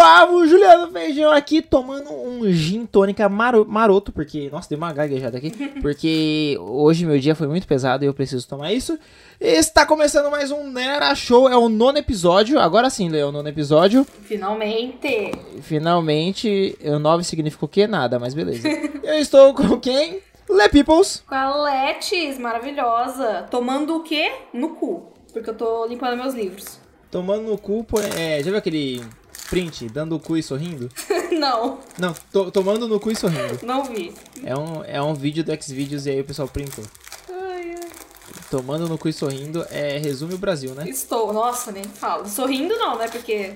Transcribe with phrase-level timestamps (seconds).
[0.00, 5.36] Suavo, Juliano Feijão aqui tomando um gin tônica maro- maroto, porque, nossa, deu uma gaguejada
[5.36, 5.50] aqui,
[5.82, 8.98] porque hoje meu dia foi muito pesado e eu preciso tomar isso.
[9.38, 13.46] Está começando mais um Nera Show, é o nono episódio, agora sim, Leo, o nono
[13.50, 14.06] episódio.
[14.22, 15.32] Finalmente!
[15.60, 17.86] Finalmente, o 9 significa o quê?
[17.86, 18.66] Nada, mas beleza.
[19.04, 20.22] eu estou com quem?
[20.48, 21.22] Le Peoples.
[21.28, 23.46] Com a Letes, maravilhosa.
[23.50, 24.32] Tomando o quê?
[24.54, 25.12] No cu.
[25.30, 26.80] Porque eu tô limpando meus livros.
[27.10, 27.84] Tomando no cu,
[28.16, 29.02] é, já viu aquele
[29.48, 30.88] print, dando o cu e sorrindo?
[31.38, 33.58] não, Não, to- tomando no cu e sorrindo.
[33.66, 34.12] não vi.
[34.44, 36.84] É um, é um vídeo do Xvideos e aí o pessoal printou.
[37.28, 37.88] Ai, ai.
[38.50, 40.88] Tomando no cu e sorrindo é resume o Brasil, né?
[40.88, 42.28] Estou, nossa, nem falo.
[42.28, 43.08] Sorrindo não, né?
[43.08, 43.54] Porque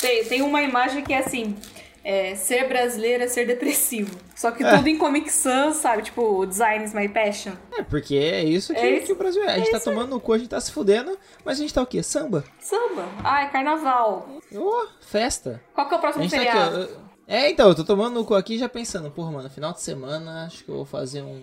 [0.00, 1.56] tem, tem uma imagem que é assim:
[2.04, 4.16] é, ser brasileiro é ser depressivo.
[4.34, 4.76] Só que É.
[4.76, 6.02] tudo em Comic Sans, sabe?
[6.02, 7.52] Tipo, Design is my passion.
[7.72, 9.54] É, porque é isso que, É isso- que o Brasil é.
[9.54, 11.82] A gente tá tomando no cu, a gente tá se fudendo, mas a gente tá
[11.82, 12.02] o quê?
[12.02, 12.44] Samba.
[12.60, 13.06] Samba.
[13.24, 14.28] Ai, carnaval.
[14.54, 15.60] Ô, festa.
[15.74, 16.82] Qual que é o próximo gente tá feriado?
[16.82, 16.94] aqui.
[17.26, 20.46] É, então, eu tô tomando no cu aqui já pensando, porra, mano, final de semana,
[20.46, 21.42] acho que eu vou fazer um,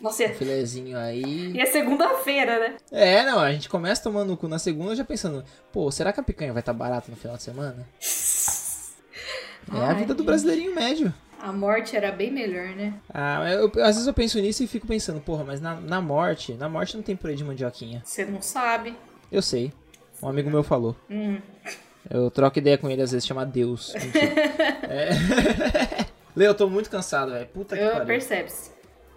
[0.00, 1.50] Nossa, um filezinho aí.
[1.52, 2.76] e é segunda-feira, né?
[2.92, 6.20] É, não, a gente começa tomando no cu na segunda já pensando, pô, será que
[6.20, 7.84] a picanha vai estar tá barata no final de semana?
[9.72, 11.12] É a vida do brasileirinho médio.
[11.40, 12.94] A morte era bem melhor, né?
[13.12, 16.00] Ah, eu, eu- às vezes eu penso nisso e fico pensando, porra, mas na, na
[16.00, 18.02] morte, na morte não tem purê de mandioquinha.
[18.04, 18.96] Você não sabe.
[19.32, 19.72] Eu sei.
[20.22, 20.96] Um amigo meu falou.
[21.10, 21.38] Hum.
[22.10, 23.94] Eu troco ideia com ele, às vezes chama Deus.
[24.88, 25.10] É.
[26.36, 27.46] Lê, eu tô muito cansado, velho.
[27.48, 28.06] Puta que Eu, pariu.
[28.06, 28.70] percebe-se.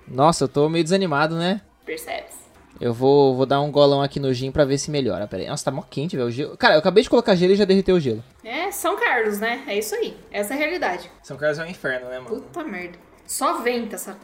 [0.07, 1.61] Nossa, eu tô meio desanimado, né?
[1.85, 2.37] Percebe-se.
[2.79, 5.27] Eu vou, vou dar um golão aqui no gin pra ver se melhora.
[5.27, 5.49] Pera aí.
[5.49, 6.27] Nossa, tá mó quente, velho.
[6.27, 8.23] o gelo- Cara, eu acabei de colocar gelo e já derreteu o gelo.
[8.43, 9.63] É, São Carlos, né?
[9.67, 10.15] É isso aí.
[10.31, 11.09] Essa é a realidade.
[11.23, 12.35] São Carlos é um inferno, né, mano?
[12.41, 12.99] Puta merda.
[13.25, 14.15] Só venta essa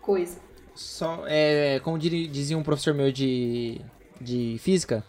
[0.00, 0.38] coisa.
[0.74, 3.78] Só, é, como dizia um professor meu de,
[4.18, 5.04] de física,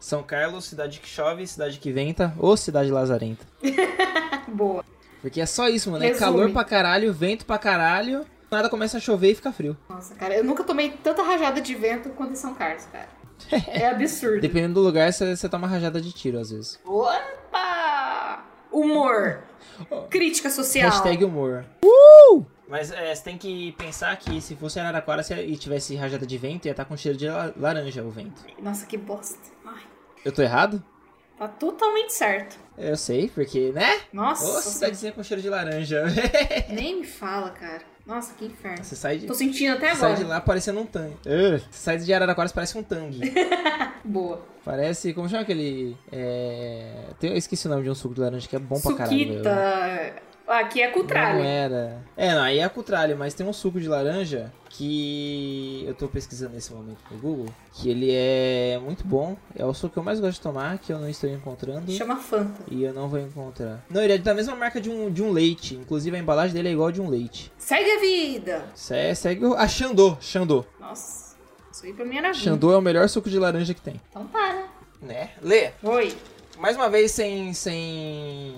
[0.00, 3.44] São Carlos, cidade que chove, cidade que venta, ou cidade lazarenta.
[4.48, 4.84] Boa.
[5.20, 6.04] Porque é só isso, mano.
[6.04, 9.76] É calor pra caralho, vento pra caralho, nada começa a chover e fica frio.
[9.88, 13.08] Nossa, cara, eu nunca tomei tanta rajada de vento quanto em São Carlos, cara.
[13.68, 14.40] É absurdo.
[14.40, 16.78] Dependendo do lugar, você toma rajada de tiro, às vezes.
[16.84, 18.44] Opa!
[18.70, 19.42] Humor.
[20.10, 20.90] Crítica social.
[20.90, 21.64] Hashtag humor.
[21.84, 22.44] Uh!
[22.68, 26.36] Mas é, você tem que pensar que se fosse Araraquara se- e tivesse rajada de
[26.36, 28.42] vento, ia estar com cheiro de la- laranja o vento.
[28.60, 29.38] Nossa, que bosta.
[30.28, 30.84] Eu tô errado?
[31.38, 32.58] tá totalmente certo.
[32.76, 33.98] Eu sei, porque, né?
[34.12, 36.04] Nossa, Ô, cidadezinha com cheiro de laranja.
[36.68, 37.80] nem me fala, cara.
[38.04, 38.84] Nossa, que inferno.
[38.84, 40.16] você sai de, Tô sentindo até sai agora.
[40.16, 41.16] de lá parecendo um tangue.
[41.24, 43.32] Você sai de Araraquara, parece um tangue.
[44.04, 44.42] Boa.
[44.64, 45.96] Parece, como chama aquele...
[46.12, 47.04] É...
[47.22, 49.18] Eu esqueci o nome de um suco de laranja que é bom pra caralho.
[49.18, 50.14] Suquita.
[50.48, 51.40] Aqui é Não cutralho.
[51.44, 52.02] era.
[52.16, 56.54] É, não, aí é cutralho, mas tem um suco de laranja que eu tô pesquisando
[56.54, 59.36] nesse momento no Google, que ele é muito bom.
[59.54, 61.90] É o suco que eu mais gosto de tomar, que eu não estou encontrando.
[61.92, 62.62] Chama Fanta.
[62.70, 63.84] E eu não vou encontrar.
[63.90, 65.74] Não, ele é da mesma marca de um, de um leite.
[65.74, 67.52] Inclusive a embalagem dele é igual a de um leite.
[67.58, 68.64] Segue a vida.
[68.74, 69.44] Se- segue.
[69.56, 70.16] A Xandô.
[70.20, 70.64] Xandô.
[70.80, 71.36] Nossa,
[71.70, 72.42] isso aí pra mim era vida.
[72.44, 74.00] Xandô é o melhor suco de laranja que tem.
[74.10, 74.64] Então tá, né?
[75.02, 75.30] Né?
[75.42, 75.70] Lê.
[75.82, 76.14] Oi.
[76.58, 77.52] Mais uma vez sem.
[77.52, 78.54] sem.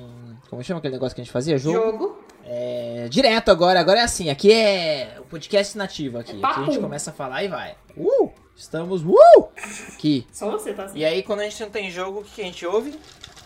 [0.51, 1.57] Como chama aquele negócio que a gente fazia?
[1.57, 1.81] Jogo.
[1.81, 2.19] Jogo.
[2.45, 6.33] É, direto agora, agora é assim, aqui é o podcast nativo aqui.
[6.33, 7.77] É aqui a gente começa a falar e vai.
[7.97, 8.31] Uh!
[8.57, 9.49] Estamos, uh!
[9.95, 10.27] Aqui.
[10.33, 10.99] Só você tá assim.
[10.99, 12.91] E aí, quando a gente não tem jogo, o que a gente ouve?
[12.91, 12.93] O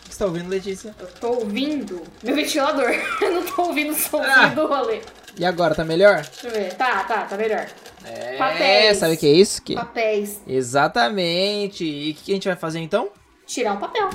[0.07, 0.95] que você tá ouvindo, Letícia?
[0.99, 2.89] Eu tô ouvindo meu ventilador.
[3.21, 4.47] Eu não tô ouvindo o som Ah.
[4.47, 5.01] do rolê.
[5.37, 6.21] E agora, tá melhor?
[6.21, 6.73] Deixa eu ver.
[6.73, 7.67] Tá, tá, tá melhor.
[8.03, 8.97] É, Papéis.
[8.97, 9.61] sabe o que é isso?
[9.61, 9.75] Que...
[9.75, 10.41] Papéis.
[10.47, 11.85] Exatamente.
[11.85, 13.09] E o que a gente vai fazer então?
[13.45, 14.09] Tirar um papel.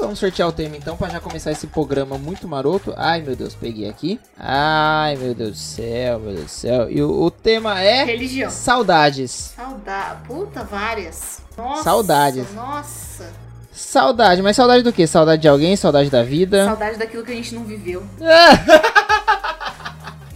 [0.00, 2.92] Vamos sortear o tema então pra já começar esse programa muito maroto.
[2.96, 4.20] Ai meu Deus, peguei aqui.
[4.36, 6.90] Ai meu Deus do céu, meu Deus do céu.
[6.90, 8.50] E o, o tema é Religião.
[8.50, 9.30] saudades.
[9.30, 10.26] Saudade.
[10.26, 11.40] Puta, várias.
[11.56, 11.84] Nossa.
[11.84, 12.52] Saudades.
[12.52, 13.43] Nossa.
[13.74, 15.06] Saudade, mas saudade do quê?
[15.06, 15.74] Saudade de alguém?
[15.76, 16.64] Saudade da vida?
[16.64, 18.02] Saudade daquilo que a gente não viveu.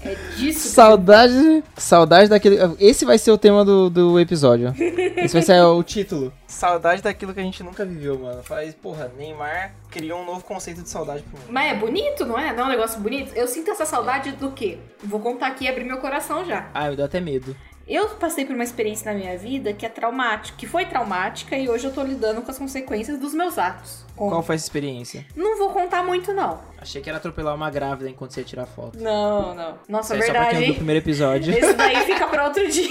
[0.01, 0.63] É disso.
[0.63, 1.65] que- Saudade.
[1.77, 2.57] Saudade daquele.
[2.79, 4.73] Esse vai ser o tema do, do episódio.
[5.17, 6.33] Esse vai ser o título.
[6.47, 8.43] Saudade daquilo que a gente nunca viveu, mano.
[8.43, 11.49] Faz, porra, Neymar criou um novo conceito de saudade pro mundo.
[11.51, 12.55] Mas é bonito, não é?
[12.55, 13.35] Não é um negócio bonito?
[13.35, 14.79] Eu sinto essa saudade do quê?
[15.03, 16.69] Vou contar aqui e abrir meu coração já.
[16.73, 17.55] Ai, me deu até medo.
[17.89, 21.71] Eu passei por uma experiência na minha vida que é traumática, que foi traumática e
[21.71, 24.05] hoje eu tô lidando com as consequências dos meus atos.
[24.15, 25.25] Com- Qual foi essa experiência?
[25.35, 26.61] Não vou contar muito, não.
[26.79, 28.99] Achei que era atropelar uma grávida enquanto você ia tirar foto.
[28.99, 29.79] Não, não.
[29.89, 30.77] Nossa, Isso só pra verdade, quem ouviu o hein?
[30.77, 31.55] primeiro episódio.
[31.57, 32.91] Esse daí fica pra outro dia.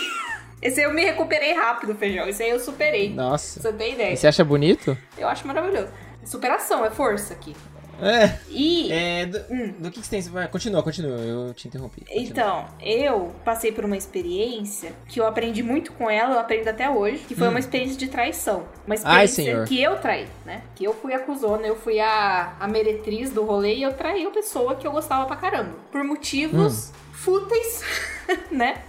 [0.59, 2.27] Esse aí eu me recuperei rápido, feijão.
[2.27, 3.13] Esse aí eu superei.
[3.13, 3.61] Nossa.
[3.61, 4.13] Você tem ideia?
[4.13, 4.97] E você acha bonito?
[5.15, 5.89] Eu acho maravilhoso.
[6.25, 7.55] Superação, é força aqui.
[8.01, 8.37] É.
[8.49, 8.91] E.
[8.91, 9.73] É, do, Hum.
[9.79, 10.21] do que, que você tem?
[10.31, 11.17] Vai, continua, continua.
[11.17, 12.01] Eu te interrompi.
[12.01, 12.21] Continua.
[12.23, 16.89] Então, eu passei por uma experiência que eu aprendi muito com ela, eu aprendo até
[16.89, 17.51] hoje, que foi Hum.
[17.51, 18.65] uma experiência de traição.
[18.85, 19.65] Uma Ai, experiência senhor.
[19.67, 20.61] que eu traí, né?
[20.75, 24.25] Que eu fui a cuzona, eu fui a, a meretriz do rolê e eu traí
[24.25, 25.71] a pessoa que eu gostava pra caramba.
[25.91, 27.83] Por motivos fúteis,
[28.51, 28.81] né?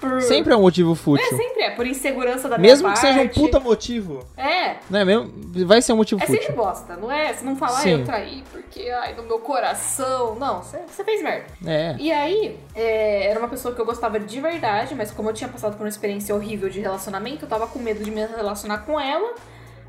[0.00, 0.22] Por...
[0.22, 1.36] Sempre é um motivo É, fútil.
[1.36, 3.06] sempre é, por insegurança da Mesmo que parte.
[3.06, 4.24] seja um puta motivo.
[4.36, 5.30] É, Não é mesmo?
[5.66, 6.56] Vai ser um motivo é sempre fútil.
[6.56, 7.32] bosta, não é?
[7.32, 7.90] Você não fala, ah, Sim.
[7.90, 10.36] eu traí porque, ai, no meu coração.
[10.36, 11.46] Não, você você fez merda.
[11.66, 11.96] É.
[11.98, 15.48] E aí, é, era uma pessoa que eu gostava de verdade, mas como eu tinha
[15.48, 18.98] passado por uma experiência horrível de relacionamento, eu tava com medo de me relacionar com
[19.00, 19.34] ela.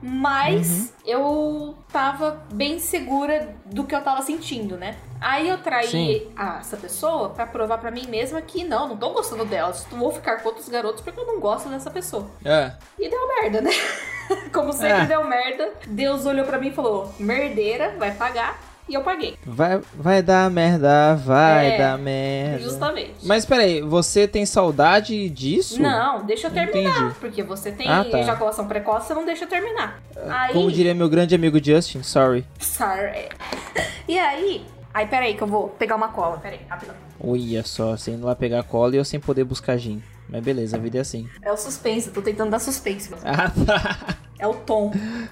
[0.01, 4.95] Mas eu tava bem segura do que eu tava sentindo, né?
[5.21, 6.31] Aí eu traí Sim.
[6.35, 9.73] a- essa pessoa pra provar pra mim mesma que não, não tô gostando dela.
[9.91, 12.25] Vou ficar com outros garotos porque eu não gosto dessa pessoa.
[12.45, 12.71] É.
[12.97, 13.71] E deu merda, né?
[14.53, 15.05] Como sempre É.
[15.05, 18.57] deu merda, Deus olhou pra mim e falou: merdeira, vai pagar.
[18.89, 19.35] E eu paguei.
[19.45, 22.59] Vai, vai dar merda, vai É, dar merda.
[22.63, 23.13] Justamente.
[23.23, 25.79] Mas peraí, você tem saudade disso?
[25.81, 26.89] Não, deixa eu terminar.
[26.97, 27.15] Entendi.
[27.19, 28.19] Porque você tem Ah, tá.
[28.19, 30.01] ejaculação precoce, você não deixa eu terminar.
[30.27, 30.53] Aí.
[30.53, 32.43] Como diria meu grande amigo Justin, sorry.
[32.59, 33.29] Sorry.
[34.07, 34.65] E aí.
[34.91, 36.39] Aí, peraí, que eu vou pegar uma cola.
[36.39, 36.95] Peraí, rapidão.
[37.23, 40.01] Olha só, você indo lá pegar cola e eu sem poder buscar gin.
[40.29, 41.27] Mas beleza, a vida é assim.
[41.41, 43.09] É o suspense, tô tentando dar suspense.
[43.11, 44.17] mas Ah, tá.
[44.37, 44.91] É o tom.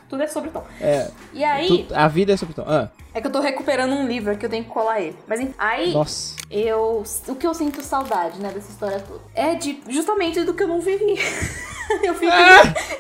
[0.10, 0.64] Tudo é sobre tom.
[0.82, 2.66] É, E aí, tu- a vida é sobre tom.
[2.68, 5.16] Ah, é que eu tô recuperando um livro que eu tenho que colar ele.
[5.28, 5.94] Mas enfim, aí.
[5.94, 6.36] nossa.
[6.52, 10.64] eu o que eu sinto saudade, né, dessa história toda, é de justamente do que
[10.64, 11.16] eu não vivi.
[12.04, 12.34] eu, fico,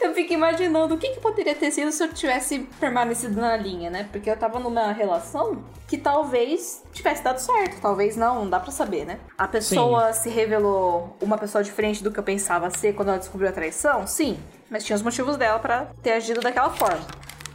[0.01, 3.89] eu fico imaginando o que, que poderia ter sido se eu tivesse permanecido na linha,
[3.89, 4.07] né?
[4.11, 8.71] Porque eu tava numa relação que talvez tivesse dado certo, talvez não, não dá pra
[8.71, 9.19] saber, né?
[9.37, 13.49] A pessoa se revelou uma pessoa diferente do que eu pensava ser quando ela descobriu
[13.49, 14.05] a traição?
[14.05, 14.37] Sim,
[14.69, 17.05] mas tinha os motivos dela pra ter agido daquela forma.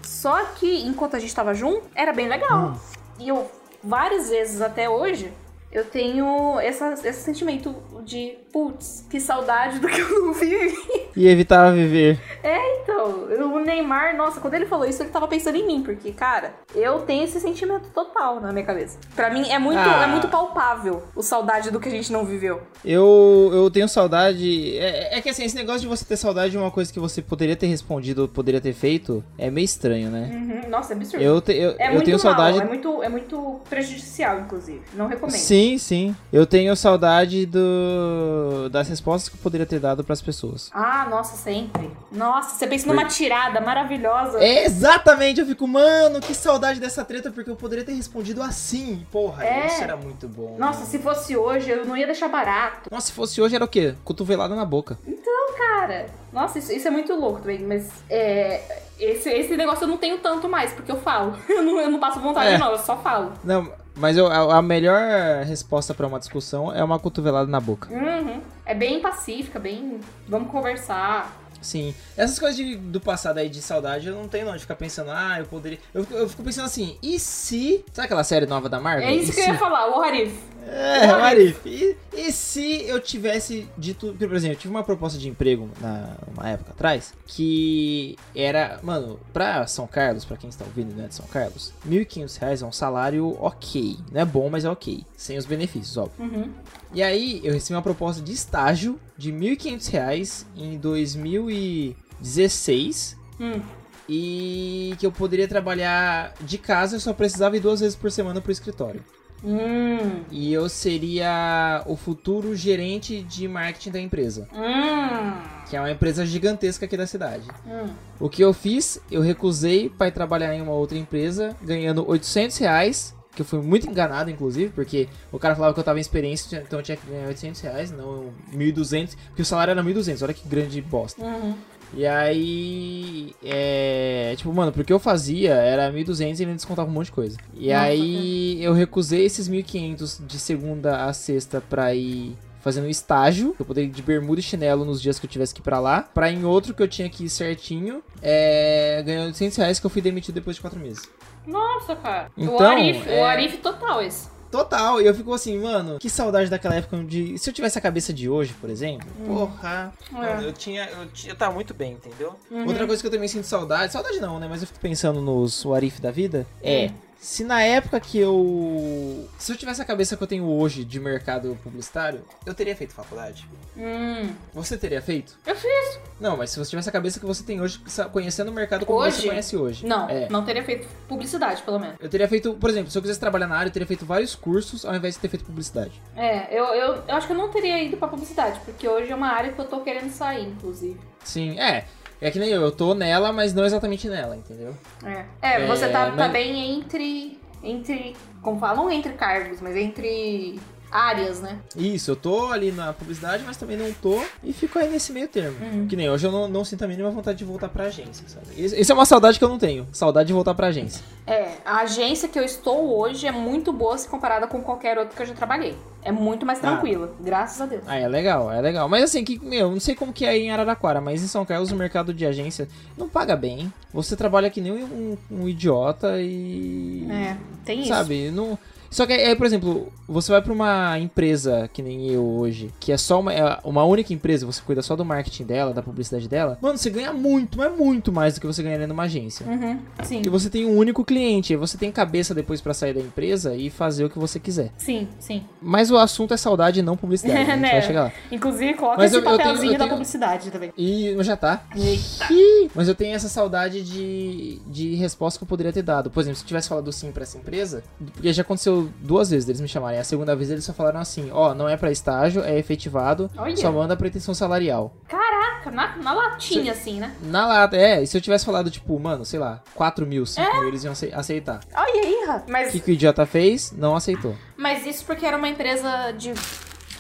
[0.03, 2.77] Só que enquanto a gente tava junto, era bem legal.
[3.19, 3.51] E eu,
[3.83, 5.33] várias vezes até hoje,
[5.73, 7.75] eu tenho essa, esse sentimento
[8.05, 10.77] de, putz, que saudade do que eu não vivi.
[11.17, 12.19] E evitar viver.
[12.43, 16.11] É, então, o Neymar, nossa, quando ele falou isso, ele tava pensando em mim, porque,
[16.13, 18.99] cara, eu tenho esse sentimento total na minha cabeça.
[19.15, 20.05] Pra mim é muito, Ah.
[20.05, 22.61] é muito palpável o saudade do que a gente não viveu.
[22.85, 24.77] Eu, eu tenho saudade.
[24.79, 27.23] É, é que assim, esse negócio de você ter saudade de uma coisa que você
[27.23, 30.31] poderia ter respondido poderia ter feito é meio estranho, né?
[30.65, 31.23] Uhum, Nossa, é absurdo.
[31.25, 32.59] Eu, te- eu, é eu muito tenho mal, saudade.
[32.61, 34.81] é muito, é muito prejudicial, inclusive.
[34.95, 35.37] Não recomendo.
[35.37, 36.15] Sim, sim.
[36.33, 40.71] Eu tenho saudade do das respostas que eu poderia ter dado pras pessoas.
[40.73, 41.91] Ah, nossa, sempre.
[42.11, 44.39] Nossa, você pensa numa tirada maravilhosa.
[44.43, 49.07] É, exatamente, eu fico, mano, que saudade dessa treta, porque eu poderia ter respondido assim.
[49.11, 49.67] Porra, É.
[49.67, 50.57] isso era muito bom.
[50.59, 52.89] Nossa, se fosse hoje, eu não ia deixar barato.
[52.91, 53.95] Nossa, se fosse hoje era o quê?
[54.05, 54.99] Cotovelada na boca.
[55.07, 59.89] Então, cara, nossa, isso, isso é muito louco também, mas é, esse, esse negócio eu
[59.89, 61.37] não tenho tanto mais, porque eu falo.
[61.49, 62.59] Eu não, eu não passo vontade, É.
[62.59, 63.33] não, eu só falo.
[63.45, 67.89] Não, mas eu- a, a melhor resposta pra uma discussão é uma cotovelada na boca.
[67.93, 68.41] Uhum.
[68.65, 70.01] É bem pacífica, bem.
[70.29, 71.41] Vamos conversar.
[71.61, 71.95] Sim.
[72.17, 75.11] Essas coisas de- do passado aí de saudade, eu não tenho não de ficar pensando,
[75.13, 75.79] ah, eu poderia.
[75.95, 77.85] Eu, fico- eu fico pensando assim, e se.
[77.93, 79.07] Sabe aquela série nova da Marvel?
[79.09, 80.35] É isso E que eu se- ia falar, o Harif.
[80.67, 81.61] É, Marif.
[81.67, 84.15] E, e se eu tivesse dito.
[84.19, 88.79] Por exemplo, eu tive uma proposta de emprego na, uma época atrás que era.
[88.83, 92.67] Mano, pra São Carlos, pra quem está ouvindo né, de São Carlos, 1.500 reais é
[92.67, 93.97] um salário ok.
[94.13, 95.05] Não é bom, mas é ok.
[95.17, 96.25] Sem os benefícios, óbvio.
[96.25, 96.51] Uhum.
[96.95, 103.61] E aí eu recebi uma proposta de estágio de 1.500 reais em 2016 Hum.
[104.09, 108.41] e que eu poderia trabalhar de casa, eu só precisava ir duas vezes por semana
[108.41, 109.03] pro escritório.
[109.45, 110.23] Hum.
[110.31, 115.33] E eu seria o futuro gerente de marketing da empresa, Hum.
[115.69, 117.45] que é uma empresa gigantesca aqui da cidade.
[117.67, 117.91] Hum.
[118.21, 122.57] O que eu fiz, eu recusei para ir trabalhar em uma outra empresa, ganhando 800
[122.59, 126.03] reais, que eu fui muito enganado, inclusive, porque o cara falava que eu tava em
[126.03, 130.23] experiência, então eu tinha que ganhar 800 reais, não 1.200, porque o salário era 1.200,
[130.23, 131.23] olha que grande bosta.
[131.25, 131.55] Uhum.
[131.95, 134.35] E aí, é.
[134.37, 137.37] Tipo, mano, porque eu fazia era 1.200 e ele descontava um monte de coisa.
[137.55, 142.91] E Nossa, aí eu recusei esses 1.500 de segunda a sexta pra ir fazendo um
[142.91, 143.55] estágio.
[143.59, 145.79] Eu poderia ir de bermuda e chinelo nos dias que eu tivesse que ir pra
[145.81, 146.03] lá.
[146.15, 149.03] Pra em outro que eu tinha que ir certinho, é.
[149.05, 151.03] Ganhando 800 reais que eu fui demitido depois de quatro meses.
[151.47, 152.31] Nossa, cara.
[152.37, 154.29] o Então, Arif, é- o Arif total esse.
[154.53, 157.39] Total, e eu fico assim, mano, que saudade daquela época onde.
[157.39, 159.91] Se eu tivesse a cabeça de hoje, por exemplo, porra.
[160.11, 160.85] Mano, eu tinha.
[160.91, 162.35] Eu, tinha, eu tava muito bem, entendeu?
[162.51, 162.67] Uhum.
[162.67, 164.47] Outra coisa que eu também sinto saudade, saudade não, né?
[164.51, 166.91] Mas eu fico pensando nos Warif da vida, é.
[167.23, 169.29] Se na época que eu.
[169.39, 172.93] Se eu tivesse a cabeça que eu tenho hoje de mercado publicitário, eu teria feito
[172.93, 173.49] faculdade.
[173.77, 175.39] Hum, Você teria feito?
[175.47, 176.01] eu fiz.
[176.21, 177.81] Não, mas se você tivesse a cabeça que você tem hoje,
[178.13, 179.23] conhecendo o mercado como Hoje?
[179.23, 179.87] você conhece hoje.
[179.87, 180.29] Não, É.
[180.29, 181.97] não teria feito publicidade, pelo menos.
[182.01, 184.35] Eu teria feito, por exemplo, se eu quisesse trabalhar na área, eu teria feito vários
[184.35, 186.03] cursos ao invés de ter feito publicidade.
[186.17, 189.15] É, eu, eu, eu acho que eu não teria ido pra publicidade, porque hoje é
[189.15, 190.99] uma área que eu tô querendo sair, inclusive.
[191.25, 191.87] Sim, é.
[192.25, 194.75] É que nem eu, eu tô nela, mas não exatamente nela, entendeu?
[195.05, 197.37] É, é É, você tá, tá mas- bem entre.
[197.65, 198.17] Entre.
[198.41, 198.77] Como fala?
[198.77, 200.59] Não entre cargos, mas entre
[200.93, 201.59] áreas, né?
[201.75, 205.27] Isso, eu tô ali na publicidade, mas também não tô e fico aí nesse meio
[205.27, 205.57] termo.
[205.65, 205.87] Uhum.
[205.89, 208.47] Que nem hoje eu não, não sinto a mínima vontade de voltar pra agência, sabe?
[208.57, 209.89] Isso é uma saudade que eu não tenho.
[209.91, 211.03] Saudade de voltar pra agência.
[211.27, 215.17] É, a agência que eu estou hoje é muito boa se comparada com qualquer outra
[215.17, 215.75] que eu já trabalhei.
[216.05, 217.85] É muito mais tranquila, graças a Deus.
[217.87, 218.89] Ah, é legal, é legal.
[218.89, 221.71] Mas assim, que, meu, não sei como que é em Araraquara, mas em São Carlos
[221.71, 222.69] o mercado de agência
[222.99, 223.73] não paga bem.
[223.95, 227.07] Você trabalha que nem um, um idiota e.
[227.09, 227.89] É, tem isso.
[227.89, 228.31] Sabe?
[228.31, 228.59] Não.
[228.93, 232.93] Só que aí, por exemplo, você vai pra uma empresa que nem eu hoje, que
[232.93, 236.29] é só uma, é uma única empresa, você cuida só do marketing dela, da publicidade
[236.29, 239.47] dela, mano, você ganha muito, mas muito mais do que você ganharia numa agência.
[239.47, 240.23] Uhum, sim.
[240.25, 243.57] E você tem um único cliente, aí você tem cabeça depois pra sair da empresa
[243.57, 244.71] e fazer o que você quiser.
[244.77, 245.43] Sim, sim.
[245.61, 247.71] Mas o assunto é saudade e não publicidade, gente Né?
[247.73, 248.13] vai chegar lá.
[248.31, 250.73] Inclusive, coloca Mas esse eu- eu tenho- papelzinho eu da tenho- publicidade também.
[250.77, 251.65] E já tá.
[251.75, 252.33] Eita.
[252.33, 256.11] Ih, Mas eu tenho essa saudade de, de resposta que eu poderia ter dado.
[256.11, 257.83] Por exemplo, se eu tivesse falado sim pra essa empresa,
[258.15, 259.99] porque já aconteceu duas vezes deles me chamarem.
[260.01, 263.57] A segunda vez eles só falaram assim: ó, não é pra estágio, é efetivado, Olha.
[263.57, 264.95] só manda pretensão salarial.
[265.09, 267.15] Caraca, na, na latinha, assim, né?
[267.23, 270.53] Na lata, é, e se eu tivesse falado, tipo, mano, sei lá, 4 mil, 5
[270.59, 271.61] mil, eles iam ace- aceitar.
[271.75, 272.43] Olha aí, Ra.
[272.47, 273.73] O Mas, que, que o idiota fez?
[273.73, 274.35] Não aceitou.
[274.57, 276.33] mas isso porque era uma empresa de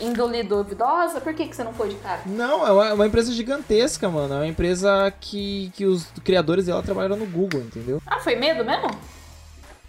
[0.00, 1.20] índole duvidosa?
[1.20, 2.20] Por que, que você não foi de cara?
[2.26, 4.34] Não, é uma, é uma empresa gigantesca, mano.
[4.34, 8.00] É uma empresa que, que os criadores dela trabalharam no Google, entendeu?
[8.06, 8.90] Ah, foi medo mesmo?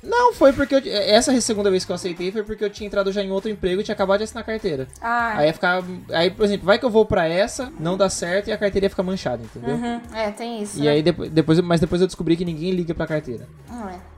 [0.04, 3.12] Não, foi porque eu, essa segunda vez que eu aceitei foi porque eu tinha entrado
[3.12, 4.88] já em outro emprego e tinha acabado de assinar carteira.
[5.02, 5.84] Ah, Aí ia ficar.
[6.12, 8.86] Aí, por exemplo, vai que eu vou pra essa, não dá certo e a carteira
[8.86, 9.76] ia ficar manchada, entendeu?
[9.76, 10.02] uhum.
[10.14, 10.78] é, tem isso.
[10.80, 10.92] E né?
[10.92, 13.48] aí depois, depois, mas depois eu descobri que ninguém liga pra carteira.
[13.72, 14.14] Hum, é.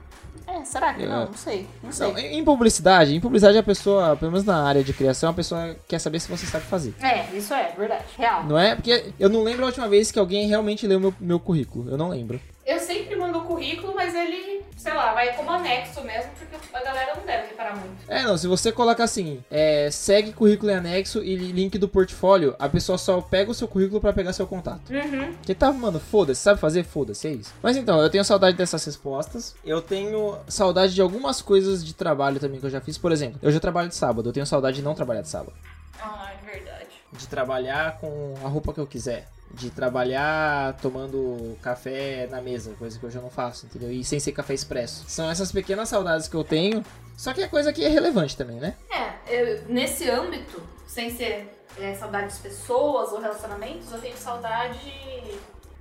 [0.48, 1.06] É, será que É.
[1.08, 1.26] não?
[1.26, 1.66] Não sei.
[1.82, 2.06] Não sei.
[2.12, 5.34] Não, em em publicidade, em publicidade a pessoa, pelo menos na área de criação, a
[5.34, 6.94] pessoa quer saber se você sabe fazer.
[7.02, 8.04] É, isso é verdade.
[8.16, 8.44] Real.
[8.44, 8.74] Não é?
[8.76, 11.90] Porque eu não lembro a última vez que alguém realmente leu meu, meu currículo.
[11.90, 12.40] Eu não lembro.
[12.66, 16.82] Eu sempre mando o currículo, mas ele, sei lá, vai como anexo mesmo, porque a
[16.82, 17.94] galera não deve reparar muito.
[18.08, 22.56] É, não, se você coloca assim, é, segue currículo em anexo e link do portfólio,
[22.58, 24.90] a pessoa só pega o seu currículo pra pegar seu contato.
[24.90, 25.32] Uhum.
[25.42, 26.82] Que tá, mano, foda-se, sabe fazer?
[26.82, 27.54] Foda-se, é isso.
[27.62, 29.54] Mas então, eu tenho saudade dessas respostas.
[29.64, 32.98] Eu tenho saudade de algumas coisas de trabalho também que eu já fiz.
[32.98, 35.52] Por exemplo, eu já trabalho de sábado, eu tenho saudade de não trabalhar de sábado.
[36.00, 36.86] Ah, é verdade.
[37.12, 39.28] De trabalhar com a roupa que eu quiser.
[39.52, 43.90] De trabalhar tomando café na mesa, coisa que hoje eu não faço, entendeu?
[43.92, 45.04] E sem ser café expresso.
[45.08, 46.84] São essas pequenas saudades que eu tenho.
[47.16, 48.74] Só que é coisa que é relevante também, né?
[48.90, 54.92] É, eu- nesse âmbito, sem ser é, saudade de pessoas ou relacionamentos, eu tenho saudade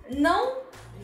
[0.09, 0.57] não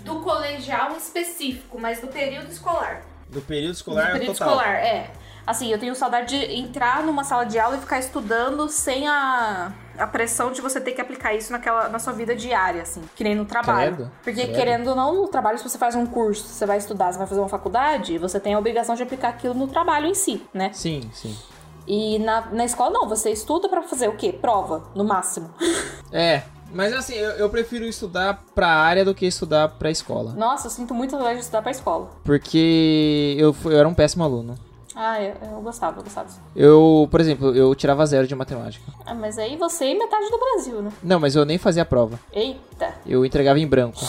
[0.03, 3.01] do colegial em específico, mas do período escolar.
[3.29, 4.49] Do período do escolar período total.
[4.49, 5.09] escolar, é.
[5.51, 9.73] Assim, eu tenho saudade de entrar numa sala de aula e ficar estudando sem a,
[9.97, 13.01] a pressão de você ter que aplicar isso naquela, na sua vida diária, assim.
[13.15, 13.95] Que nem no trabalho.
[13.97, 14.55] Credo, Porque, credo.
[14.55, 17.27] querendo ou não, no trabalho, se você faz um curso, você vai estudar, você vai
[17.27, 20.71] fazer uma faculdade, você tem a obrigação de aplicar aquilo no trabalho em si, né?
[20.73, 21.37] Sim, sim.
[21.85, 23.09] E na, na escola, não.
[23.09, 24.31] Você estuda pra fazer o quê?
[24.31, 25.49] Prova, no máximo.
[26.13, 26.43] É,
[26.73, 30.33] mas assim, eu, eu prefiro estudar pra área do que estudar pra escola.
[30.33, 32.09] Nossa, eu sinto muita saudade de estudar pra escola.
[32.23, 34.55] Porque eu, fui- eu era um péssimo aluno.
[35.03, 36.27] Ah, eu, eu gostava, eu gostava.
[36.55, 38.85] Eu, por exemplo, eu tirava zero de matemática.
[39.03, 40.91] Ah, mas aí você e metade do Brasil, né?
[41.01, 42.19] Não, mas eu nem fazia a prova.
[42.31, 43.99] Eita, Eu entregava em branco.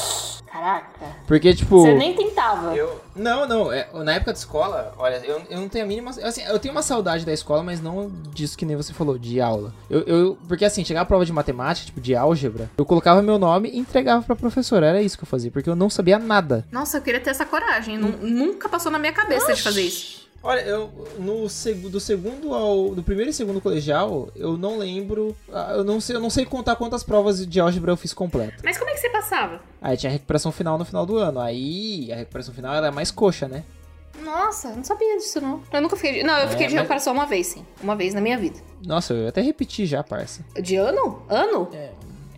[0.44, 1.06] caraca.
[1.26, 1.80] Porque, tipo.
[1.80, 2.76] Você nem tentava.
[2.76, 3.00] Eu...
[3.16, 3.72] Não, não.
[3.72, 6.10] é, na época de escola, olha, eu, eu não tenho a mínima.
[6.10, 9.40] Assim, eu tenho uma saudade da escola, mas não disso que nem você falou, de
[9.40, 9.72] aula.
[9.88, 13.38] Eu, eu, porque assim, chegar a prova de matemática, tipo, de álgebra, eu colocava meu
[13.38, 14.86] nome e entregava pra professora.
[14.86, 16.66] Era isso que eu fazia, porque eu não sabia nada.
[16.70, 17.96] Nossa, eu queria ter essa coragem.
[17.96, 20.21] Nu- Nunca passou na minha cabeça de fazer isso.
[20.42, 25.36] Olha, eu no seg do segundo ao do primeiro e segundo colegial, eu não lembro,
[25.52, 28.54] ah, eu não sei, eu não sei contar quantas provas de álgebra eu fiz completa.
[28.64, 29.60] Mas como é que você passava?
[29.80, 31.38] Aí tinha a recuperação final no final do ano.
[31.38, 33.62] Aí a recuperação final era mais coxa, né?
[34.22, 35.60] Nossa, eu não sabia disso, não.
[35.72, 36.14] Eu nunca fiquei.
[36.14, 37.64] de- Não, eu É, fiquei de mas- recuperação uma vez, sim.
[37.82, 38.58] Uma vez na minha vida.
[38.84, 40.44] Nossa, eu até repeti já, parça.
[40.60, 41.22] De ano?
[41.28, 41.68] Ano?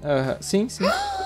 [0.02, 0.84] Aham, sim, sim.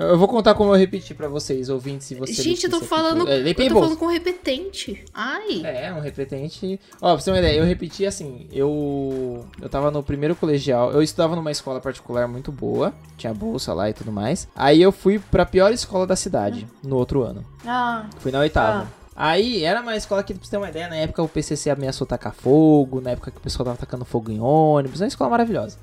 [0.00, 3.28] Eu vou contar como eu repeti pra vocês, ouvintes, se você Gente, eu tô falando.
[3.28, 3.74] É, Eu tô Bolsa.
[3.74, 5.04] falando com repetente.
[5.12, 5.60] Ai.
[5.62, 6.80] É, um repetente.
[7.02, 9.44] Ó, pra você ter uma ideia, eu repeti assim, eu.
[9.60, 13.90] Eu tava no primeiro colegial, eu estudava numa escola particular muito boa, tinha bolsa lá
[13.90, 14.48] e tudo mais.
[14.56, 17.44] Aí eu fui pra pior escola da cidade, no outro ano.
[17.66, 18.06] Ah.
[18.18, 18.99] Fui na oitava.
[19.22, 22.06] Aí era uma escola que, pra você ter uma ideia, na época o PCC ameaçou
[22.06, 25.28] tacar fogo, na época que o pessoal tava tacando fogo em ônibus, é uma escola
[25.28, 25.76] maravilhosa.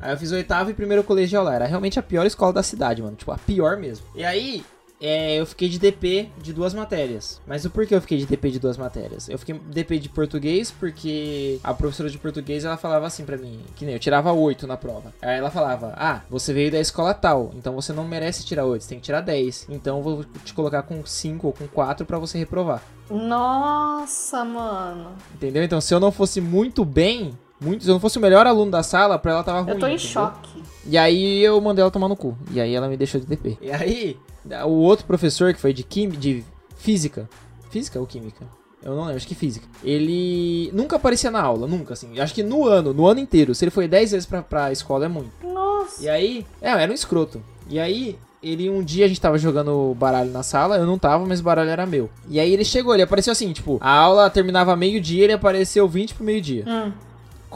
[0.00, 3.02] Aí eu fiz oitavo e primeiro colegial lá, era realmente a pior escola da cidade,
[3.02, 4.06] mano, tipo, a pior mesmo.
[4.14, 4.64] E aí,
[5.06, 7.40] é, eu fiquei de DP de duas matérias.
[7.46, 9.28] Mas o porquê eu fiquei de DP de duas matérias?
[9.28, 13.60] Eu fiquei DP de português porque a professora de português ela falava assim pra mim,
[13.74, 15.12] que nem eu tirava oito na prova.
[15.22, 18.82] Aí ela falava: "Ah, você veio da escola tal, então você não merece tirar oito,
[18.82, 19.66] você tem que tirar 10.
[19.68, 22.82] Então eu vou te colocar com 5 ou com 4 para você reprovar".
[23.10, 25.12] Nossa, mano.
[25.34, 25.62] Entendeu?
[25.62, 28.70] Então se eu não fosse muito bem, muito, se eu não fosse o melhor aluno
[28.70, 29.70] da sala, pra ela tava ruim.
[29.74, 30.10] Eu tô em entendeu?
[30.10, 30.62] choque.
[30.84, 32.36] E aí eu mandei ela tomar no cu.
[32.50, 33.58] E aí ela me deixou de DP.
[33.60, 34.16] E aí,
[34.64, 36.08] o outro professor que foi de quim...
[36.08, 36.44] de
[36.76, 37.28] física.
[37.70, 38.46] Física ou química?
[38.82, 39.66] Eu não lembro, acho que física.
[39.82, 42.20] Ele nunca aparecia na aula, nunca, assim.
[42.20, 43.54] Acho que no ano, no ano inteiro.
[43.54, 45.30] Se ele foi 10 vezes pra, pra escola, é muito.
[45.42, 46.04] Nossa.
[46.04, 47.42] E aí, é, era um escroto.
[47.68, 51.26] E aí, ele um dia a gente tava jogando baralho na sala, eu não tava,
[51.26, 52.08] mas o baralho era meu.
[52.28, 56.14] E aí ele chegou, ele apareceu assim, tipo, a aula terminava meio-dia, ele apareceu 20
[56.14, 56.64] pro meio-dia.
[56.66, 56.92] Hum.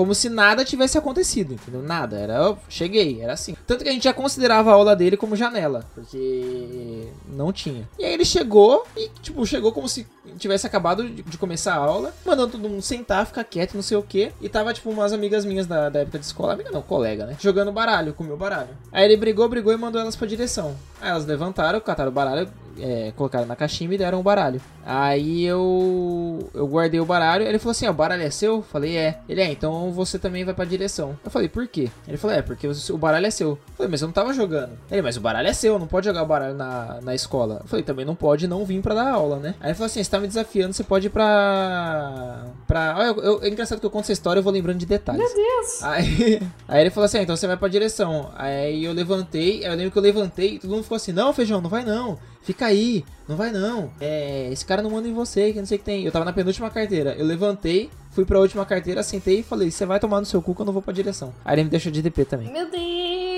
[0.00, 1.82] Como se nada tivesse acontecido, entendeu?
[1.82, 2.16] Nada.
[2.16, 3.54] Era, eu cheguei, era assim.
[3.66, 7.86] Tanto que a gente já considerava a aula dele como janela, porque não tinha.
[7.98, 10.06] E aí ele chegou e, tipo, chegou como se
[10.38, 13.98] tivesse acabado de, de começar a aula, mandando todo mundo sentar, ficar quieto, não sei
[13.98, 14.32] o que.
[14.40, 17.36] E tava, tipo, umas amigas minhas da, da época de escola, amiga não, colega, né?
[17.38, 18.70] Jogando baralho, com o meu baralho.
[18.90, 20.74] Aí ele brigou, brigou e mandou elas pra direção.
[20.98, 24.60] Aí elas levantaram, cataram o baralho, é, colocaram na caixinha e me deram o baralho.
[24.84, 27.44] Aí eu eu guardei o baralho.
[27.46, 28.56] Ele falou assim: ó, o baralho é seu?
[28.56, 29.18] Eu falei: é.
[29.28, 31.18] Ele é, então você também vai pra direção.
[31.24, 31.90] Eu falei: por quê?
[32.08, 33.50] Ele falou: é, porque o, o baralho é seu.
[33.50, 34.72] Eu falei: mas eu não tava jogando.
[34.90, 37.58] Ele, mas o baralho é seu, não pode jogar o baralho na, na escola.
[37.62, 39.54] Eu falei: também não pode não vir pra dar aula, né?
[39.60, 42.44] Aí ele falou assim: você tá me desafiando, você pode ir pra.
[42.66, 42.94] pra.
[42.98, 45.20] Olha, eu, eu- é engraçado que eu conto essa história eu vou lembrando de detalhes.
[45.22, 45.82] Meu Deus.
[45.82, 48.30] Aí, aí ele falou assim: ah, então você vai pra direção.
[48.36, 51.32] Aí eu levantei, aí eu lembro que eu levantei e todo mundo ficou assim: não,
[51.32, 52.18] feijão, não vai não.
[52.42, 53.90] Fica aí, não vai não.
[54.00, 56.04] É, esse cara não manda em você, que não sei o que tem.
[56.04, 57.14] Eu tava na penúltima carteira.
[57.14, 60.54] Eu levantei, fui pra última carteira, sentei e falei: você vai tomar no seu cu
[60.54, 61.34] que eu não vou pra direção.
[61.44, 62.52] Aí ele me deixou de DP também.
[62.52, 63.29] Meu Deus.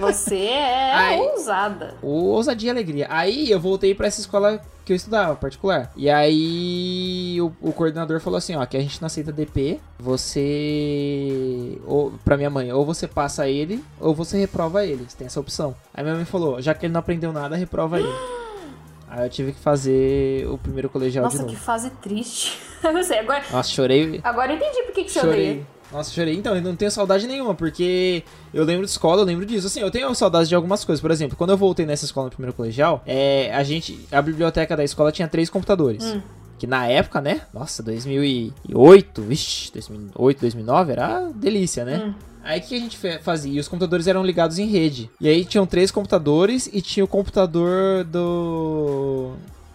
[0.00, 1.18] Você é Ai.
[1.20, 1.94] ousada.
[2.02, 3.06] Ousadia e alegria.
[3.10, 5.92] Aí eu voltei pra essa escola que eu estudava, particular.
[5.96, 11.78] E aí o, o coordenador falou assim, ó, que a gente não aceita DP, você
[11.86, 15.04] ou pra minha mãe, ou você passa ele, ou você reprova ele.
[15.08, 15.74] Você tem essa opção.
[15.94, 18.08] Aí minha mãe falou, já que ele não aprendeu nada, reprova ele.
[19.08, 21.52] Aí eu tive que fazer o primeiro colegial de Nossa, novo.
[21.52, 22.60] que fase triste.
[22.82, 24.20] Eu não sei, agora, Nossa, chorei.
[24.24, 25.30] agora eu entendi por que, que Chorei.
[25.50, 25.66] odeia.
[25.92, 26.36] Nossa, chorei.
[26.36, 28.22] Então, eu não tenho saudade nenhuma, porque
[28.54, 29.66] eu lembro de escola, eu lembro disso.
[29.66, 31.00] Assim, eu tenho saudade de algumas coisas.
[31.00, 34.06] Por exemplo, quando eu voltei nessa escola no primeiro colegial, é, a gente.
[34.10, 36.04] A biblioteca da escola tinha três computadores.
[36.04, 36.20] Hum.
[36.58, 37.40] Que na época, né?
[37.54, 42.04] Nossa, 2008, vixi, 2008, 2009 era delícia, né?
[42.04, 42.14] Hum.
[42.42, 43.52] Aí o que a gente fazia?
[43.52, 45.10] E os computadores eram ligados em rede.
[45.20, 49.32] E aí tinham três computadores e tinha o computador do.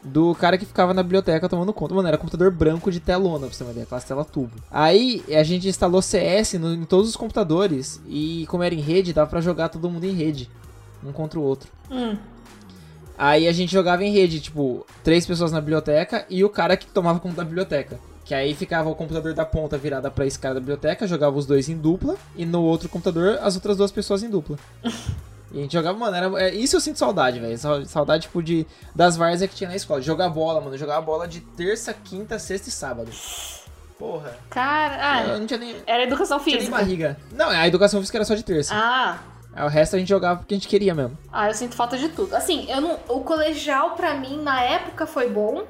[0.08, 1.96] Do cara que ficava na biblioteca tomando conta.
[1.96, 4.52] Mano, era computador branco de telona, pra você ideia, aquelas tela tubo.
[4.70, 8.00] Aí a gente instalou CS no- em todos os computadores.
[8.08, 10.48] E como era em rede, dava pra jogar todo mundo em rede.
[11.04, 11.70] Um contra o outro.
[11.90, 12.16] Hum.
[13.18, 16.86] Aí a gente jogava em rede, tipo, três pessoas na biblioteca e o cara que
[16.86, 17.98] tomava conta da biblioteca.
[18.26, 21.46] Que aí ficava o computador da ponta virada pra esse cara da biblioteca, jogava os
[21.46, 24.58] dois em dupla, e no outro computador as outras duas pessoas em dupla.
[25.52, 27.58] E a gente jogava, mano, era, é, isso eu sinto saudade, velho.
[27.58, 30.02] Sa- Saudade, tipo, de, das várzeas que tinha na escola.
[30.02, 30.78] Jogar bola, mano.
[30.78, 33.12] Jogar bola de terça, quinta, sexta e sábado.
[33.98, 34.36] Porra.
[34.50, 36.78] Cara, Eu ah, não tinha nem, era educação tinha nem física.
[36.78, 37.18] barriga.
[37.32, 38.74] Não, a educação física era só de terça.
[38.76, 39.20] Ah,
[39.54, 41.18] Aí o resto a gente jogava porque a gente queria mesmo.
[41.32, 42.36] ah, eu sinto falta de tudo.
[42.36, 45.64] Assim, eu não, o colegial pra mim na época foi bom,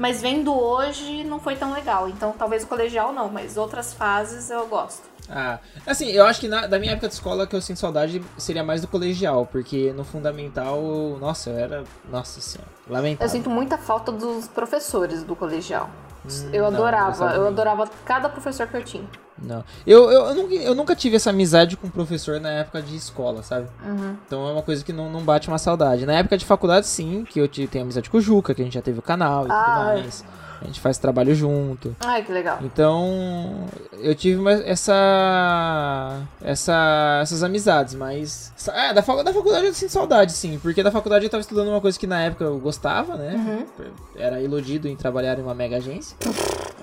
[0.00, 2.08] mas vendo hoje não foi tão legal.
[2.08, 5.02] Então talvez o colegial não, mas outras fases eu gosto.
[5.28, 8.20] Ah, assim, eu acho que na- da minha época de escola que eu sinto saudade
[8.38, 10.80] seria mais do colegial, porque no fundamental,
[11.20, 13.26] nossa, eu era, nossa senhora, lamentável.
[13.26, 15.88] Eu sinto muita falta dos professores do colegial.
[16.24, 17.52] Hum, eu não, não adorava, gostava eu nem.
[17.52, 19.04] adorava cada professor que eu tinha.
[19.42, 19.64] Não.
[19.86, 23.42] Eu, eu, eu, nunca, eu nunca tive essa amizade com professor na época de escola,
[23.42, 23.68] sabe?
[23.82, 24.14] Uhum.
[24.26, 26.04] Então é uma coisa que não, não bate uma saudade.
[26.04, 28.64] Na época de faculdade, sim, que eu te- tenho amizade com o Juca, que a
[28.64, 30.24] gente já teve o canal e Ah, tudo mais.
[30.60, 31.96] A gente faz trabalho junto.
[32.00, 32.58] Ai, que legal.
[32.62, 33.66] Então,
[34.00, 40.32] eu tive uma- essa, essa essas amizades, mas é, da, da faculdade eu sinto saudade,
[40.32, 43.34] sim, porque da faculdade eu tava estudando uma coisa que na época eu gostava, né?
[43.34, 43.90] Uhum.
[44.16, 46.16] Era iludido em trabalhar em uma mega agência.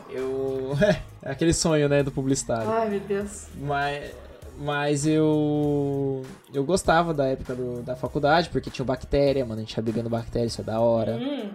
[0.09, 0.75] Eu
[1.21, 2.69] é aquele sonho, né, do publicitário.
[2.69, 3.47] Ai, meu Deus.
[3.61, 4.11] Mas
[4.59, 9.75] mas eu eu gostava da época do- da faculdade, porque tinha bactéria, mano, a gente
[9.75, 11.11] ia bebendo bactéria, isso é da hora.
[11.17, 11.49] Hum,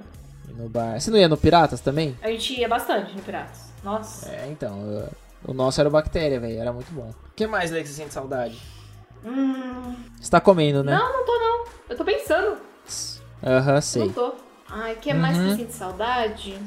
[0.48, 1.00] E no bar.
[1.00, 2.16] Você não ia no Piratas também?
[2.22, 3.72] a gente ia bastante no Piratas.
[3.82, 4.28] Nossa.
[4.30, 4.80] É, então.
[4.80, 5.08] eu-
[5.44, 6.58] o nosso era o bactéria, velho.
[6.60, 7.10] Era muito bom.
[7.10, 8.56] O que mais, Lê, que você sente saudade?
[9.24, 10.94] Hum, Você tá comendo, né?
[10.96, 11.64] Não, não tô não.
[11.88, 12.56] Eu tô pensando.
[13.44, 14.08] Aham, Não sei.
[14.10, 14.34] tô.
[14.68, 15.44] Ai, que é mais Uhum.
[15.44, 16.58] que eu sinto saudade?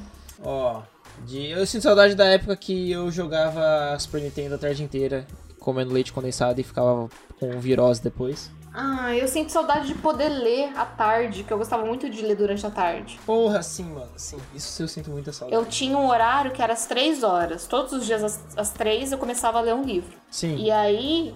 [0.43, 0.81] Ó,
[1.25, 5.25] de, eu sinto saudade da época que eu jogava Super Nintendo a tarde inteira,
[5.59, 7.09] comendo leite condensado e ficava
[7.39, 8.51] com virose depois.
[8.77, 12.35] Ah, eu sinto saudade de poder ler à tarde, que eu gostava muito de ler
[12.35, 13.17] durante a tarde.
[13.25, 14.37] Porra, sim, mano, sim.
[14.53, 15.55] Isso eu sinto muita saudade.
[15.55, 17.65] Eu tinha um horário que era às três horas.
[17.67, 20.17] Todos os dias às, às três eu começava a ler um livro.
[20.29, 20.57] Sim.
[20.57, 21.33] E aí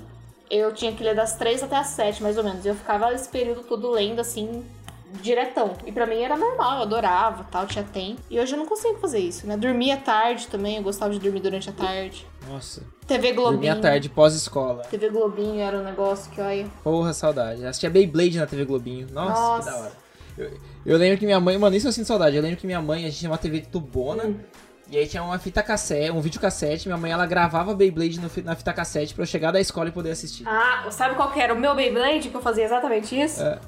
[0.50, 2.66] eu tinha que ler das três até as sete, mais ou menos.
[2.66, 4.66] E eu ficava esse período todo lendo assim,
[5.22, 5.74] diretão.
[5.86, 8.22] E pra mim era normal, eu adorava, tal, tinha tempo.
[8.30, 9.58] E hoje eu não consigo fazer isso, né?
[9.58, 12.26] Dormia tarde também, eu gostava de dormir durante a tarde.
[12.48, 12.84] Nossa.
[13.08, 13.62] TV Globinho.
[13.62, 14.84] Dormia tarde, pós-escola.
[14.84, 16.68] TV Globinho era um negócio que, olha.
[16.84, 17.66] Porra, saudade.
[17.66, 19.08] Assistia Beyblade na TV Globinho.
[19.12, 19.70] Nossa, Nossa.
[19.70, 20.10] que da hora.
[20.38, 20.52] Eu,
[20.86, 22.36] eu lembro que minha mãe, mano, isso eu sinto saudade.
[22.36, 24.26] Eu lembro que minha mãe, a gente tinha uma TV de tubona.
[24.26, 24.40] Hum.
[24.92, 26.88] E aí tinha uma fita cassete, um videocassete.
[26.88, 29.92] Minha mãe, ela gravava Beyblade no na fita cassete pra eu chegar da escola e
[29.92, 30.48] poder assistir.
[30.48, 33.44] Ah, sabe qual que era o meu Beyblade que eu fazia exatamente isso?
[33.44, 33.60] É,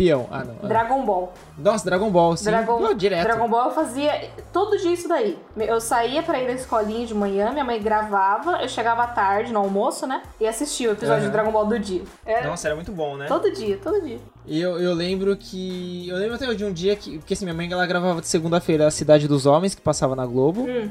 [0.00, 0.26] Peão.
[0.30, 0.54] Ah, não.
[0.62, 0.66] Ah.
[0.66, 1.30] Dragon Ball.
[1.58, 2.46] Nossa, Dragon Ball, sim.
[2.46, 3.22] Dragon, Pô, direto.
[3.22, 5.38] Dragon Ball eu fazia todo dia isso daí.
[5.58, 9.52] Eu saía pra ir na escolinha de manhã, minha mãe gravava, eu chegava à tarde
[9.52, 10.22] no almoço, né?
[10.40, 11.26] E assistia o episódio Aham.
[11.26, 12.02] de Dragon Ball do dia.
[12.24, 13.26] Era Nossa, era muito bom, né?
[13.26, 14.18] todo dia, todo dia.
[14.46, 16.08] E eu, eu lembro que.
[16.08, 17.18] Eu lembro até de um dia que.
[17.18, 20.24] Porque assim, minha mãe ela gravava de segunda-feira a Cidade dos Homens, que passava na
[20.24, 20.62] Globo.
[20.62, 20.88] Hum.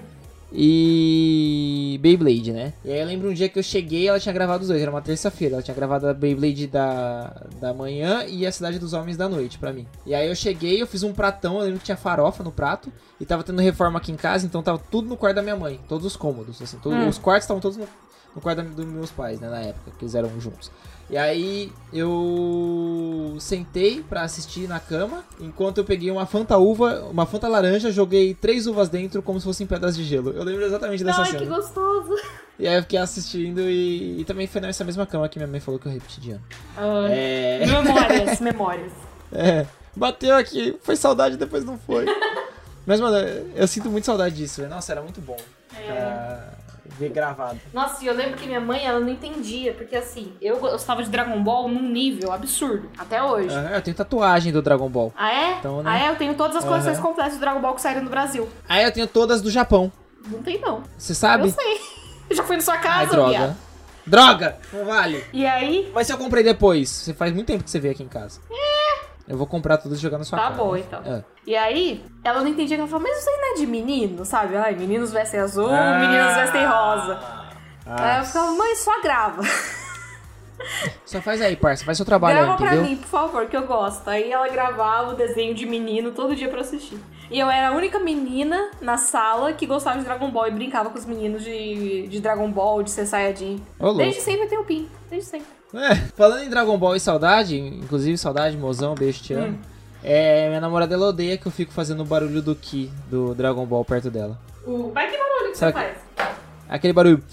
[0.52, 1.98] E.
[2.02, 2.74] Beyblade, né?
[2.84, 4.90] E aí eu lembro um dia que eu cheguei ela tinha gravado os dois, era
[4.90, 5.56] uma terça-feira.
[5.56, 9.58] Ela tinha gravado a Beyblade da, da manhã e a Cidade dos Homens da noite
[9.58, 9.86] pra mim.
[10.06, 12.92] E aí eu cheguei, eu fiz um pratão, eu lembro que tinha farofa no prato.
[13.20, 15.80] E tava tendo reforma aqui em casa, então tava tudo no quarto da minha mãe.
[15.90, 16.78] Todos os cômodos, assim.
[16.78, 17.08] Todos, Hum.
[17.10, 17.88] Os quartos estavam todos no,
[18.36, 19.50] no quarto dos meus pais, né?
[19.50, 20.72] Na época, que eles eram juntos.
[21.10, 27.26] E aí eu sentei pra assistir na cama, enquanto eu peguei uma Fanta uva, uma
[27.26, 30.32] Fanta laranja, joguei três uvas dentro como se fossem pedras de gelo.
[30.32, 31.40] Eu lembro exatamente dessa Ai, cena.
[31.40, 32.16] que gostoso.
[32.60, 35.60] E aí eu fiquei assistindo e, e também foi nessa mesma cama que minha mãe
[35.60, 36.44] falou que eu repeti de ano.
[36.78, 38.92] Ai, É, Memórias, memórias.
[39.34, 39.66] é,
[39.96, 42.06] bateu aqui, foi saudade depois não foi.
[42.86, 43.18] Mas, mano,
[43.56, 44.62] eu sinto muito saudade disso.
[44.68, 45.38] Nossa, era muito bom
[45.70, 46.54] pra
[47.00, 47.60] ver gravado.
[47.74, 51.10] Nossa, e eu lembro que minha mãe, ela não entendia, porque assim, eu gostava de
[51.10, 53.56] Dragon Ball num nível absurdo, até hoje.
[53.56, 55.14] Aham, eu tenho tatuagem do Dragon Ball.
[55.16, 55.52] Ah, é?
[55.60, 55.90] Então, né?
[55.92, 56.10] Ah, é?
[56.10, 57.08] Eu tenho todas as coleções Aham.
[57.08, 58.48] completas do Dragon Ball que saíram no Brasil.
[58.68, 59.92] Aí eu tenho todas do Japão.
[60.28, 60.84] Não tem, não.
[60.98, 61.48] Você sabe?
[61.48, 61.80] Eu sei.
[62.30, 63.30] Eu já fui na sua Ai, casa, droga.
[63.32, 63.58] viado.
[64.06, 64.58] Droga!
[64.72, 65.24] Não vale.
[65.34, 68.04] E aí, Mas se eu comprei depois, você faz muito tempo que você veio aqui
[68.04, 68.40] em casa.
[69.30, 70.56] Eu vou comprar tudo e jogar na sua Tá cara.
[70.56, 71.02] bom, então.
[71.06, 71.24] É.
[71.46, 74.26] E aí, ela não entendia que ela falou, mas isso aí não é de menino,
[74.26, 74.58] sabe?
[74.58, 76.00] Ai, meninos vestem azul, Ah.
[76.00, 77.20] meninos vestem rosa.
[77.86, 79.42] Ah, Aí eu ficava, mãe, só grava.
[81.06, 81.86] Só faz aí, parça.
[81.86, 82.86] Faz seu trabalho grava aí, pra entendeu?
[82.90, 84.08] mim, por favor, que eu gosto.
[84.10, 87.00] Aí ela gravava o desenho de menino todo dia pra assistir.
[87.32, 90.90] E eu era a única menina na sala que gostava de Dragon Ball e brincava
[90.90, 93.64] com os meninos de, de Dragon Ball, de ser Saiyajin.
[93.80, 93.94] Ô.
[93.94, 95.48] Desde sempre eu tenho pinto, desde sempre.
[95.74, 99.50] É, falando em Dragon Ball e saudade, inclusive saudade, mozão, beijo, te amo.
[99.50, 99.58] Hum.
[100.04, 103.66] É, minha namorada ela odeia que eu fico fazendo o barulho do Ki do Dragon
[103.66, 104.40] Ball perto dela.
[104.66, 104.92] O...
[104.94, 105.98] Vai que barulho que Sabe você faz?
[106.70, 107.24] Aquele barulho.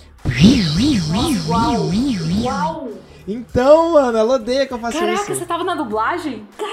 [1.48, 1.90] Uau!
[2.42, 2.88] Uau!
[3.28, 5.34] Então, mano, ela odeia que eu faça Caraca, isso.
[5.34, 6.46] você tava na dublagem?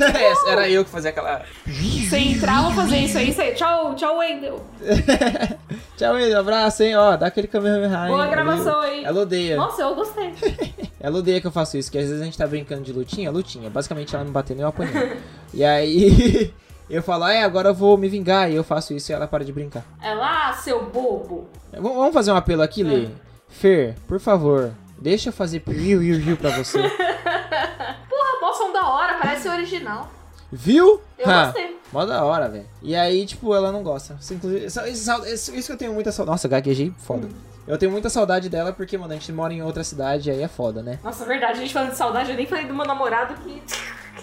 [0.00, 1.42] É, Era eu que fazia aquela.
[1.66, 3.52] Você entrava fazer isso aí, isso aí.
[3.54, 4.64] Tchau, tchau, Wendel.
[5.96, 6.96] Tchau, Will, abraço, hein?
[6.96, 8.06] Ó, dá aquele Kamehameha.
[8.06, 8.30] Boa hein?
[8.30, 9.04] gravação aí.
[9.04, 9.56] Ela odeia.
[9.56, 10.32] Nossa, eu gostei.
[11.06, 13.30] Ela odeia que eu faço isso, que às vezes a gente tá brincando de lutinha,
[13.30, 13.70] lutinha.
[13.70, 15.16] Basicamente ela me batendo e eu apanhando.
[15.54, 16.52] e aí
[16.90, 18.50] eu falo, ah, é, agora eu vou me vingar.
[18.50, 19.84] E eu faço isso e ela para de brincar.
[20.02, 21.46] É lá, seu bobo.
[21.72, 23.06] V- Vamos fazer um apelo aqui, Lê?
[23.48, 26.78] Fer, por favor, deixa eu fazer riu, riu, riu pra você.
[26.82, 30.10] Porra, mó som da hora, parece original.
[30.50, 31.00] Viu?
[31.18, 31.76] Eu Ha, gostei.
[31.92, 32.66] Mó da hora, velho.
[32.82, 34.16] E aí, tipo, ela não gosta.
[34.20, 34.80] Isso, isso,
[35.26, 36.34] isso- isso- que eu tenho muita saudade.
[36.34, 37.28] Nossa, gaguejei foda.
[37.66, 40.48] Eu tenho muita saudade dela porque, mano, a gente mora em outra cidade, aí é
[40.48, 40.98] foda, né?
[41.02, 43.62] Nossa, verdade, a gente falando de saudade, eu nem falei do meu namorado que.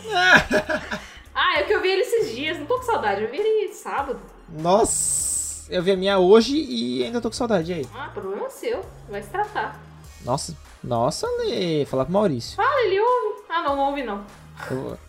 [1.36, 3.73] ah, é que eu vi ele esses dias, não tô com saudade, eu vi ele
[3.73, 4.19] sábado.
[4.49, 7.71] Nossa, eu vi a minha hoje e ainda tô com saudade.
[7.71, 7.88] E aí?
[7.93, 9.79] Ah, problema seu, vai se tratar.
[10.23, 11.86] Nossa, nossa, Lê.
[11.86, 12.56] Falar pro Maurício.
[12.56, 13.43] Fala, ele ouve.
[13.49, 14.23] Ah, não, não ouve não.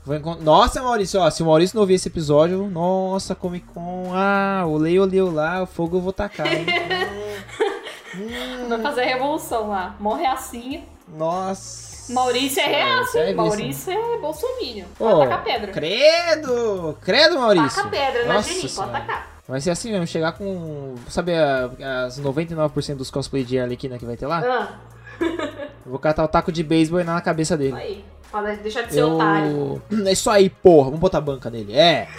[0.09, 4.65] Encont- Nossa, Maurício, ó, se o Maurício não ouvir esse episódio, nossa, Comic Con, ah,
[4.67, 6.47] o Lei olhou lá, o fogo eu vou tacar?
[8.17, 9.95] Hum, Vai fazer a revolução lá.
[10.01, 10.85] Morre assim.
[11.09, 11.95] nossa.
[12.13, 13.27] Maurício é reaço, É hein?
[13.29, 13.37] isso.
[13.37, 14.85] Maurício é bolsominion.
[14.99, 15.73] Pode tacar pedra.
[15.73, 16.99] Credo!
[17.01, 17.83] Credo, Maurício!
[17.83, 18.93] Taca pedra na Nossa Geni, pode Senhora.
[18.93, 19.29] tacar.
[19.49, 20.95] Vai ser assim mesmo, chegar com.
[21.09, 21.71] Sabe a-
[22.07, 24.43] as 99% dos cosplay de Arlequina que vai ter lá?
[24.45, 24.79] Ah,
[25.87, 27.75] vou catar o taco de beisebol na cabeça dele.
[27.77, 28.05] aí.
[28.31, 29.81] Pode deixar de ser otário.
[29.91, 30.05] Eu...
[30.07, 30.87] É isso aí, porra.
[30.87, 31.75] Vamos botar a banca nele.
[31.75, 32.07] É.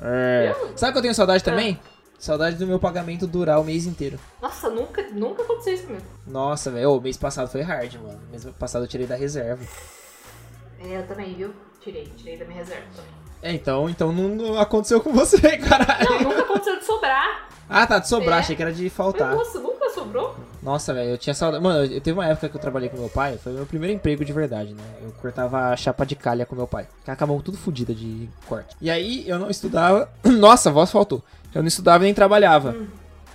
[0.00, 0.54] É.
[0.76, 1.78] Sabe que eu tenho saudade também?
[2.18, 4.18] Saudade do meu pagamento durar o mês inteiro.
[4.42, 6.04] Nossa, nunca, nunca aconteceu isso comigo.
[6.26, 6.92] Nossa, velho.
[6.96, 8.18] O mês passado foi hard, mano.
[8.30, 9.62] Mês passado eu tirei da reserva.
[10.80, 11.52] É, eu também, viu?
[11.80, 13.10] Tirei, tirei da minha reserva também.
[13.40, 16.10] É, então, então não, não aconteceu com você, caralho.
[16.10, 17.48] Não, nunca aconteceu de sobrar.
[17.70, 18.40] Ah, tá, de sobrar, É.
[18.40, 19.34] achei que era de faltar.
[19.36, 20.34] Nossa, nunca sobrou?
[20.62, 21.62] Nossa, velho, eu tinha saudade.
[21.62, 23.94] Mano, eu, eu teve uma época que eu trabalhei com meu pai, foi meu primeiro
[23.94, 24.82] emprego de verdade, né?
[25.02, 26.88] Eu cortava chapa de calha com meu pai.
[27.06, 28.74] Acabou tudo fodida de corte.
[28.80, 30.10] E aí eu não estudava.
[30.24, 31.22] Nossa, a voz faltou.
[31.58, 32.76] Eu não estudava nem trabalhava.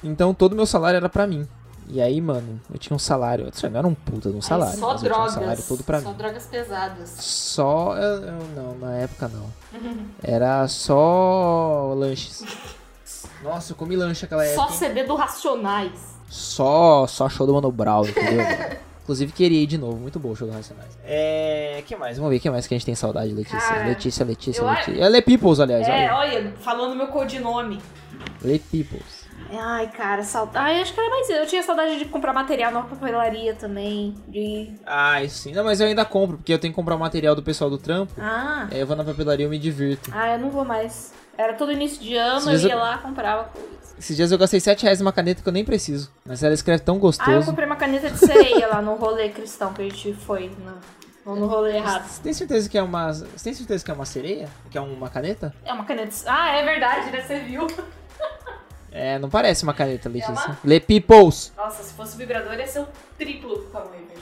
[0.02, 1.46] Então todo meu salário era pra mim.
[1.90, 3.52] E aí, mano, eu tinha um salário.
[3.62, 4.74] Eu não era um puta de um salário.
[4.74, 5.34] Ai, só tinha um drogas.
[5.34, 6.16] salário todo pra só mim.
[6.16, 7.10] drogas pesadas.
[7.20, 7.98] Só.
[7.98, 9.46] Eu, eu- não, na época não.
[10.24, 12.46] Era só lanches.
[13.44, 14.68] Nossa, eu comi lanche aquela época.
[14.68, 14.74] Só?
[14.74, 16.14] CD do Racionais.
[16.30, 18.46] Só, só show do Mano Brown, entendeu?
[19.04, 19.98] Inclusive, queria ir de novo.
[19.98, 20.98] Muito bom o show do Racionais.
[21.04, 21.84] É.
[21.86, 22.16] que mais?
[22.16, 23.60] Vamos ver o que mais que a gente tem saudade, Letícia.
[23.60, 25.04] Cara, Letícia, Letícia, eu Letícia.
[25.04, 25.86] É Le Peoples, aliás.
[25.86, 26.16] É, olha.
[26.16, 27.82] olha, falando meu codinome.
[28.42, 29.24] Le Peoples.
[29.56, 30.66] Ai, cara, saudade.
[30.66, 31.30] Ai, acho que era mais.
[31.30, 34.16] Eu tinha saudade de comprar material na papelaria também.
[34.28, 34.72] De.
[34.86, 35.54] Ah, isso sim.
[35.54, 37.78] Não, mas eu ainda compro, porque eu tenho que comprar o material do pessoal do
[37.78, 38.14] trampo.
[38.20, 38.68] Ah.
[38.72, 40.10] Aí eu vou na papelaria e eu me divirto.
[40.14, 41.14] Ah, eu não vou mais.
[41.38, 43.74] Era todo início de ano, Esses eu ia eu- lá comprava coisas.
[44.00, 46.12] Esses dias eu gastei 7 reais numa caneta que eu nem preciso.
[46.26, 47.46] Mas ela escreve tão Ah, eu gostoso.
[47.46, 50.52] comprei uma caneta de sereia lá no rolê cristão que a gente foi.
[51.26, 52.06] No, no rolê errado.
[52.08, 53.14] Você tem certeza que é uma.
[53.14, 54.50] Você tem certeza que é uma sereia?
[54.70, 55.54] Que é uma caneta?
[55.64, 56.10] É uma caneta.
[56.10, 57.22] de- Ah, é verdade, né?
[57.22, 57.66] Você viu?
[58.94, 60.32] É, não parece uma caneta, Letícia.
[60.34, 60.58] uma?
[60.64, 61.52] Le Peoples.
[61.58, 64.22] Nossa, se fosse vibrador ia ser o triplo do tamanho, velho.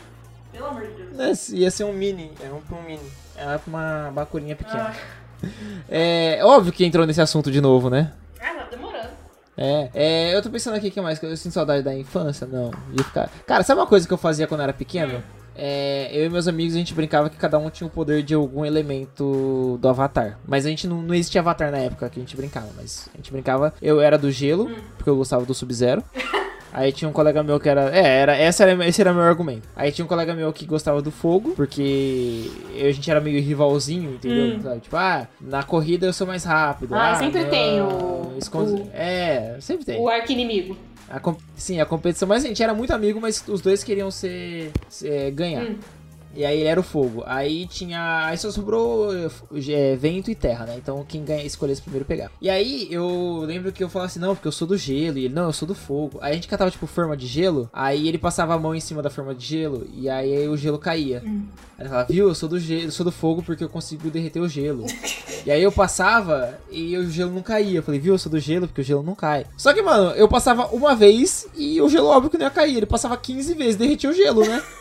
[0.53, 1.49] Pelo amor de Deus.
[1.49, 2.31] Ia ser um mini.
[2.41, 3.11] É um pra um mini.
[3.35, 4.93] É pra uma bacurinha pequena.
[4.95, 5.21] Ah,
[5.89, 8.13] É óbvio que entrou nesse assunto de novo, né?
[8.39, 9.09] ah, tá demorando.
[9.57, 12.47] É, é, eu tô pensando aqui o que mais, que eu sinto saudade da infância,
[12.47, 12.71] não.
[13.45, 15.23] Cara, sabe uma coisa que eu fazia quando eu era pequeno?
[15.63, 18.33] É, eu e meus amigos, a gente brincava que cada um tinha o poder de
[18.33, 20.39] algum elemento do Avatar.
[20.47, 23.17] Mas a gente não, não existia Avatar na época que a gente brincava, mas a
[23.17, 23.71] gente brincava...
[23.79, 26.03] Eu era do gelo, porque eu gostava do Sub-Zero.
[26.73, 27.93] Aí tinha um colega meu que era.
[27.95, 29.67] É, era, essa era, esse era meu argumento.
[29.75, 33.41] Aí tinha um colega meu que gostava do fogo, porque eu- a gente era meio
[33.41, 34.57] rivalzinho, entendeu?
[34.57, 34.79] Hum.
[34.79, 36.95] Tipo, ah, na corrida eu sou mais rápido.
[36.95, 39.99] Ah, ah sempre não, tem o- esconde- o- É, sempre tem.
[39.99, 40.77] O arqui-inimigo.
[41.11, 42.27] A Sim, a competição.
[42.27, 44.71] Mas a gente era muito amigo, mas os dois queriam ser.
[44.89, 45.63] ser- ganhar.
[45.63, 45.75] Hum.
[46.35, 47.23] E aí ele era o fogo.
[47.25, 48.25] Aí tinha.
[48.25, 50.75] Aí só sobrou é, vento e terra, né?
[50.77, 52.31] Então quem ganha escolhesse primeiro pegar.
[52.41, 55.17] E aí eu lembro que eu falava assim, não, porque eu sou do gelo.
[55.17, 56.19] E ele, não, eu sou do fogo.
[56.21, 57.69] Aí a gente catava, tipo, forma de gelo.
[57.73, 59.87] Aí ele passava a mão em cima da forma de gelo.
[59.93, 61.21] E aí o gelo caía.
[61.25, 61.43] Aí
[61.79, 64.39] ele falava, viu, eu sou do gelo, eu sou do fogo porque eu consigo derreter
[64.39, 64.85] o gelo.
[65.45, 67.79] e aí eu passava e o gelo não caía.
[67.79, 69.45] Eu falei, viu, eu sou do gelo porque o gelo não cai.
[69.57, 72.77] Só que, mano, eu passava uma vez e o gelo óbvio que não ia cair.
[72.77, 74.61] Ele passava 15 vezes, derretia o gelo, né?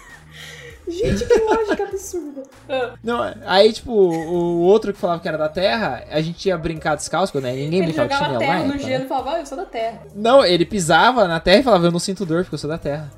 [0.91, 2.43] Gente, que lógica absurda.
[3.03, 6.97] Não, aí, tipo, o outro que falava que era da Terra, a gente ia brincar
[6.97, 7.53] descalço, né?
[7.53, 9.05] Ninguém Ele brincava de jogava chinelo terra na no época, gelo né?
[9.05, 10.03] e falava, ah, eu sou da terra.
[10.15, 12.79] Não, ele pisava na Terra e falava, eu não sinto dor porque eu sou da
[12.79, 13.11] Terra.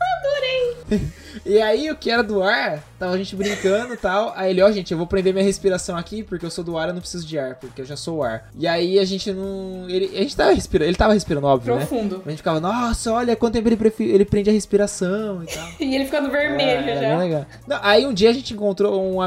[0.00, 1.08] Adorei!
[1.44, 4.32] e aí, o que era do ar, tava a gente brincando e tal.
[4.36, 6.88] Aí ele, ó, gente, eu vou prender minha respiração aqui porque eu sou do ar,
[6.88, 8.48] eu não preciso de ar, porque eu já sou o ar.
[8.58, 9.88] E aí a gente não.
[9.88, 11.86] Ele, a gente tava respirando, ele tava respirando, óbvio, né?
[11.86, 12.22] Profundo.
[12.24, 15.68] A gente ficava, nossa, olha quanto tempo ele, prefi- ele prende a respiração e tal.
[15.80, 17.18] E ele ficando vermelho É, já.
[17.18, 17.46] legal.
[17.66, 19.20] Não, aí um dia a gente encontrou um,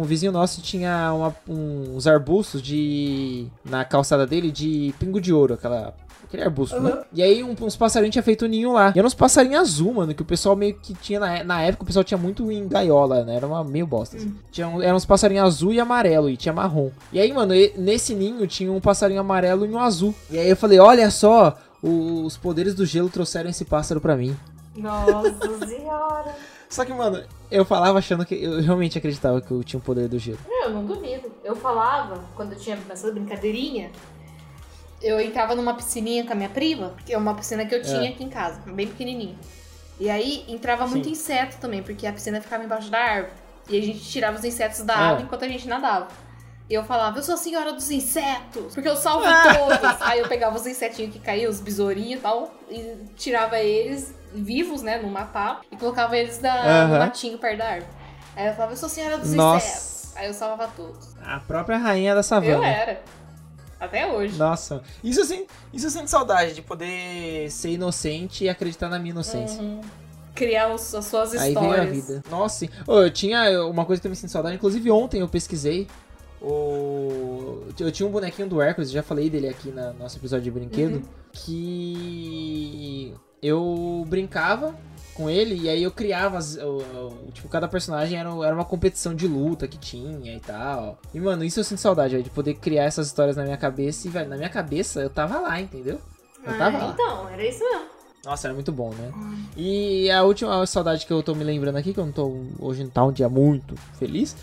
[0.00, 3.46] um vizinho nosso tinha uma- uns arbustos de.
[3.64, 5.94] na calçada dele de pingo de ouro, aquela.
[6.30, 7.02] Aquele arbusto, né?
[7.12, 8.92] E aí um- uns passarinhos tinham feito ninho lá.
[8.94, 11.60] E eram uns passarinhos azul, mano, que o pessoal meio que tinha na, é- na
[11.60, 13.34] época, o pessoal tinha muito em gaiola, né?
[13.34, 14.16] Era uma meio bosta.
[14.16, 14.32] assim.
[14.52, 16.90] Tinha um- eram uns passarinhos azul e amarelo, e tinha marrom.
[17.12, 20.14] E aí, mano, nesse ninho tinha um passarinho amarelo e um azul.
[20.30, 24.14] E aí eu falei, olha só, o- os poderes do gelo trouxeram esse pássaro pra
[24.16, 24.36] mim.
[24.76, 25.34] Nossa
[25.66, 26.34] senhora.
[26.68, 28.36] Só que, mano, eu falava achando que.
[28.36, 30.38] Eu realmente acreditava que eu tinha o poder do gelo.
[30.48, 31.28] Não, eu não duvido.
[31.42, 33.90] Eu falava, quando eu tinha essa brincadeirinha,
[35.02, 38.06] eu entrava numa piscininha com a minha prima, que é uma piscina que eu tinha
[38.06, 38.12] É.
[38.12, 39.36] aqui em casa, bem pequenininha.
[39.98, 40.90] E aí entrava Sim.
[40.92, 43.32] muito inseto também, porque a piscina ficava embaixo da árvore.
[43.68, 44.96] E a gente tirava os insetos da É.
[44.96, 46.08] água enquanto a gente nadava.
[46.68, 49.42] E eu falava, eu sou a senhora dos insetos, porque eu salvo Ah.
[49.80, 49.96] todos.
[50.02, 54.80] Aí eu pegava os insetinhos que caíam, os besourinhos e tal, e tirava eles vivos,
[54.80, 56.98] né, no matava, e colocava eles da, no Aham.
[57.00, 57.92] matinho perto da árvore.
[58.36, 59.66] Aí eu falava, eu sou a senhora dos Nossa.
[59.66, 60.16] insetos.
[60.16, 61.16] Aí eu salvava todos.
[61.24, 62.66] A própria rainha da Eu savana.
[62.66, 63.02] era.
[63.80, 64.36] Até hoje.
[64.36, 68.98] Nossa, isso eu, sinto, isso eu sinto saudade de poder ser inocente e acreditar na
[68.98, 69.60] minha inocência.
[69.62, 69.80] Uhum.
[70.34, 71.70] Criar os- as suas Aí histórias.
[71.76, 72.22] veio a vida.
[72.30, 75.86] Nossa, eu tinha uma coisa que eu me sinto saudade, inclusive ontem eu pesquisei.
[76.42, 77.64] O...
[77.78, 80.96] Eu tinha um bonequinho do Hércules, já falei dele aqui no nosso episódio de brinquedo,
[80.96, 81.02] Uhum.
[81.32, 84.74] que eu brincava
[85.20, 86.58] com ele e aí eu criava, as-
[87.34, 90.98] tipo, cada personagem era, era uma competição de luta que tinha e tal.
[91.12, 94.06] E, mano, isso eu sinto saudade, velho, de poder criar essas histórias na minha cabeça
[94.06, 95.98] e, velho, na minha cabeça eu tava lá, entendeu?
[96.44, 96.90] Eu tava Ah, lá.
[96.94, 97.84] então, era isso mesmo.
[98.24, 99.12] Nossa, era muito bom, né?
[99.56, 102.34] E a última saudade que eu tô me lembrando aqui, que eu não tô.
[102.58, 104.36] Hoje não tá um dia muito feliz.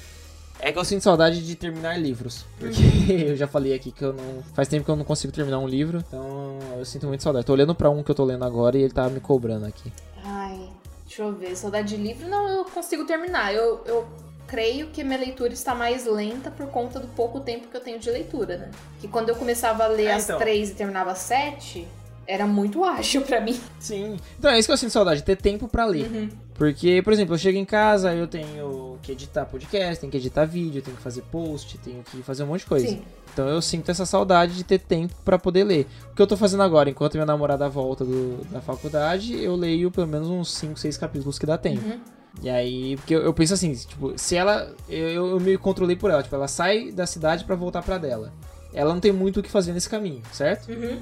[0.60, 2.44] É que eu sinto saudade de terminar livros.
[2.60, 2.82] Porque
[3.30, 4.42] eu já falei aqui que eu não.
[4.56, 6.04] Faz tempo que eu não consigo terminar um livro.
[6.08, 7.46] Então eu sinto muito saudade.
[7.46, 9.94] Tô olhando pra um que eu tô lendo agora e ele tá me cobrando aqui.
[11.08, 11.56] Deixa eu ver.
[11.56, 13.54] Saudade de livro, não, eu consigo terminar.
[13.54, 14.08] Eu, eu
[14.46, 17.98] creio que minha leitura está mais lenta por conta do pouco tempo que eu tenho
[18.00, 18.72] de leitura, né?
[19.00, 20.38] Que quando eu começava a ler É, às então.
[20.38, 21.88] três e terminava às sete,
[22.26, 23.60] era muito ágil pra mim.
[23.80, 24.18] Sim.
[24.38, 26.06] Então é isso que eu sinto saudade, ter tempo pra ler.
[26.12, 26.30] Uhum.
[26.58, 30.44] Porque, por exemplo, eu chego em casa, eu tenho que editar podcast, tenho que editar
[30.46, 32.88] vídeo, tenho que fazer post, tenho que fazer um monte de coisa.
[32.88, 33.02] Sim.
[33.32, 35.86] Então eu sinto essa saudade de ter tempo pra poder ler.
[36.12, 39.92] O que eu tô fazendo agora, enquanto minha namorada volta do- da faculdade, eu leio
[39.92, 41.86] pelo menos uns 5, 6 capítulos que dá tempo.
[41.88, 42.00] Uhum.
[42.42, 44.72] E aí, porque eu, eu penso assim, tipo, se ela.
[44.90, 48.34] Eu, eu me controlei por ela, tipo, ela sai da cidade pra voltar pra dela.
[48.74, 50.72] Ela não tem muito o que fazer nesse caminho, certo?
[50.72, 50.98] Uhum.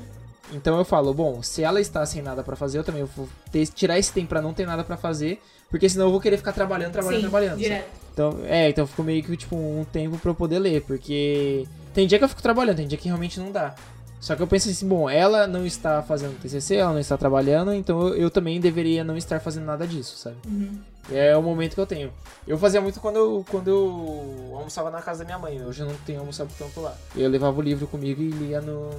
[0.51, 3.65] Então eu falo, bom, se ela está sem nada pra fazer, eu também vou ter,
[3.67, 6.53] tirar esse tempo pra não ter nada pra fazer, porque senão eu vou querer ficar
[6.53, 7.57] trabalhando, trabalhando, Sim, trabalhando.
[7.57, 7.87] direto.
[8.13, 12.07] Então, é, então ficou meio que tipo um tempo pra eu poder ler, porque tem
[12.07, 13.75] dia que eu fico trabalhando, tem dia que realmente não dá.
[14.21, 17.73] Só que eu penso assim, bom, ela não está fazendo TCC, ela não está trabalhando,
[17.73, 20.37] então eu, eu também deveria não estar fazendo nada disso, sabe?
[20.47, 20.79] Uhum.
[21.11, 22.11] É o momento que eu tenho.
[22.47, 25.63] Eu fazia muito quando eu, quando eu almoçava na casa da minha mãe.
[25.63, 26.95] Hoje eu não tenho almoçado tanto lá.
[27.15, 28.89] Eu levava o livro comigo e lia no,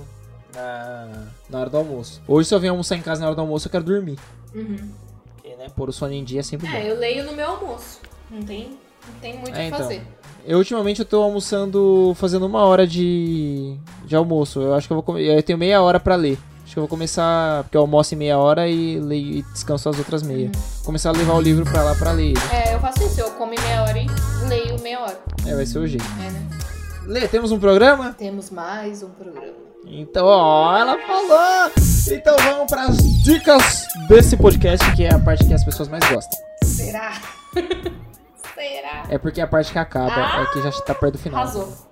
[0.56, 1.08] na,
[1.50, 2.20] na hora do almoço.
[2.26, 4.18] Hoje, se eu venho almoçar em casa na hora do almoço, eu quero dormir.
[4.54, 4.90] Uhum.
[5.36, 6.76] Porque, né, pôr o sono em dia é sempre bom.
[6.76, 8.00] É, eu leio no meu almoço.
[8.30, 8.70] Não tem,
[9.06, 9.78] não tem muito o É, que então.
[9.78, 10.02] fazer.
[10.44, 14.60] Eu, ultimamente, eu tô almoçando, fazendo uma hora de, de almoço.
[14.60, 15.22] Eu acho que eu vou comer.
[15.24, 16.38] Eu tenho meia hora pra ler.
[16.64, 17.64] Acho que eu vou começar.
[17.64, 20.50] Porque eu almoço em meia hora e, leio, e descanso as outras meia.
[20.84, 22.34] Começar a levar o livro pra lá pra ler.
[22.52, 23.20] É, eu faço isso.
[23.20, 24.06] Eu como em meia hora e
[24.48, 25.18] leio meia hora.
[25.44, 26.06] É, vai ser o jeito.
[26.24, 26.48] É, né?
[27.06, 28.14] Lê, temos um programa?
[28.16, 29.54] Temos mais um programa.
[29.88, 31.70] Então, ó, ela falou!
[32.11, 36.05] Então vamos para as dicas desse podcast, que é a parte que as pessoas mais
[36.09, 36.38] gostam.
[36.62, 37.12] Será?
[38.55, 39.05] Será?
[39.09, 40.42] É porque é a parte que acaba, Ah!
[40.42, 41.40] é que já tá perto do final.
[41.42, 41.86] Arrasou.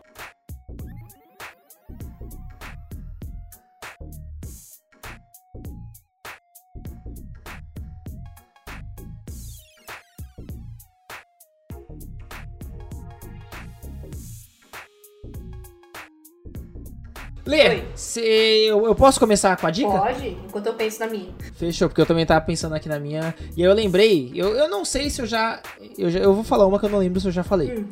[17.46, 19.90] Lê, se eu, eu posso começar com a dica?
[19.90, 21.28] Pode, enquanto eu penso na minha.
[21.54, 23.34] Fechou, porque eu também tava pensando aqui na minha.
[23.54, 25.60] E aí eu lembrei, eu, eu não sei se eu já,
[25.98, 26.20] eu já.
[26.20, 27.78] Eu vou falar uma que eu não lembro se eu já falei.
[27.78, 27.84] Hum.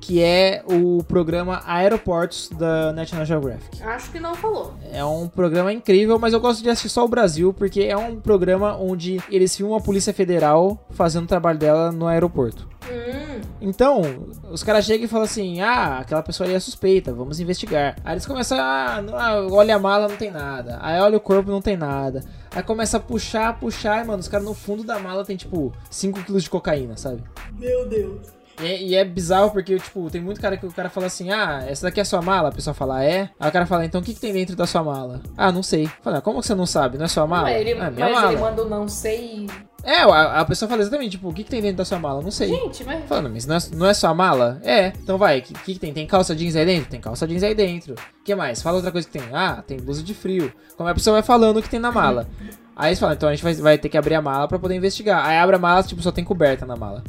[0.00, 3.82] Que é o programa Aeroportos da National Geographic.
[3.82, 4.72] Acho que não falou.
[4.92, 8.20] É um programa incrível, mas eu gosto de assistir só o Brasil, porque é um
[8.20, 12.68] programa onde eles filmam a Polícia Federal fazendo o trabalho dela no aeroporto.
[12.90, 14.02] Hum, Então,
[14.50, 17.96] os caras chegam e falam assim: ah, aquela pessoa ali é suspeita, vamos investigar.
[18.04, 19.02] Aí eles começam a.
[19.14, 20.78] Ah, olha a mala, não tem nada.
[20.80, 22.22] Aí olha o corpo, não tem nada.
[22.54, 25.72] Aí começa a puxar, puxar, e, mano, os caras no fundo da mala tem tipo
[25.90, 27.22] 5kg de cocaína, sabe?
[27.58, 28.34] meu Deus.
[28.58, 31.30] E, é- e é bizarro porque, tipo, tem muito cara que o cara fala assim:
[31.30, 32.48] ah, essa daqui é a sua mala?
[32.48, 33.28] A pessoa fala, é.
[33.38, 35.20] Aí o cara fala, então o que, que tem dentro da sua mala?
[35.36, 35.90] Ah, não sei.
[36.02, 36.96] Fala, como que você não sabe?
[36.96, 37.48] Não é sua mala?
[37.50, 38.32] Mas ele, ah, minha mas mala.
[38.32, 39.46] ele manda o não sei.
[39.86, 42.20] É, a, a pessoa fala exatamente, tipo, o que, que tem dentro da sua mala?
[42.20, 42.48] Não sei.
[42.48, 43.04] Gente, mas.
[43.08, 44.60] Falando, mas não é, não é sua mala?
[44.64, 44.88] É.
[44.88, 45.92] Então vai, o que, que, que tem?
[45.92, 46.90] Tem calça jeans aí dentro?
[46.90, 47.94] Tem calça jeans aí dentro.
[47.94, 48.60] O que mais?
[48.60, 49.28] Fala outra coisa que tem.
[49.32, 50.52] Ah, tem blusa de frio.
[50.76, 52.26] Como a pessoa vai falando o que tem na mala.
[52.78, 54.74] Aí eles falam, então a gente vai, vai ter que abrir a mala pra poder
[54.74, 55.24] investigar.
[55.24, 57.02] Aí abre a mala, tipo, só tem coberta na mala.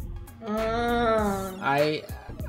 [0.47, 2.05] Ah, Aí,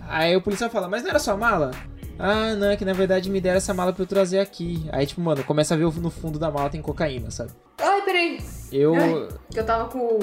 [0.09, 1.73] aí o policial fala, mas não era sua mala?
[2.19, 4.89] Ah, não, é que na verdade me deram essa mala pra eu trazer aqui.
[4.93, 7.51] Aí, tipo, mano, começa a ver no fundo da mala tem cocaína, sabe?
[7.81, 8.41] Ai, peraí.
[8.73, 8.95] Eu.
[8.95, 9.29] Ai.
[9.53, 10.19] Que eu tava com,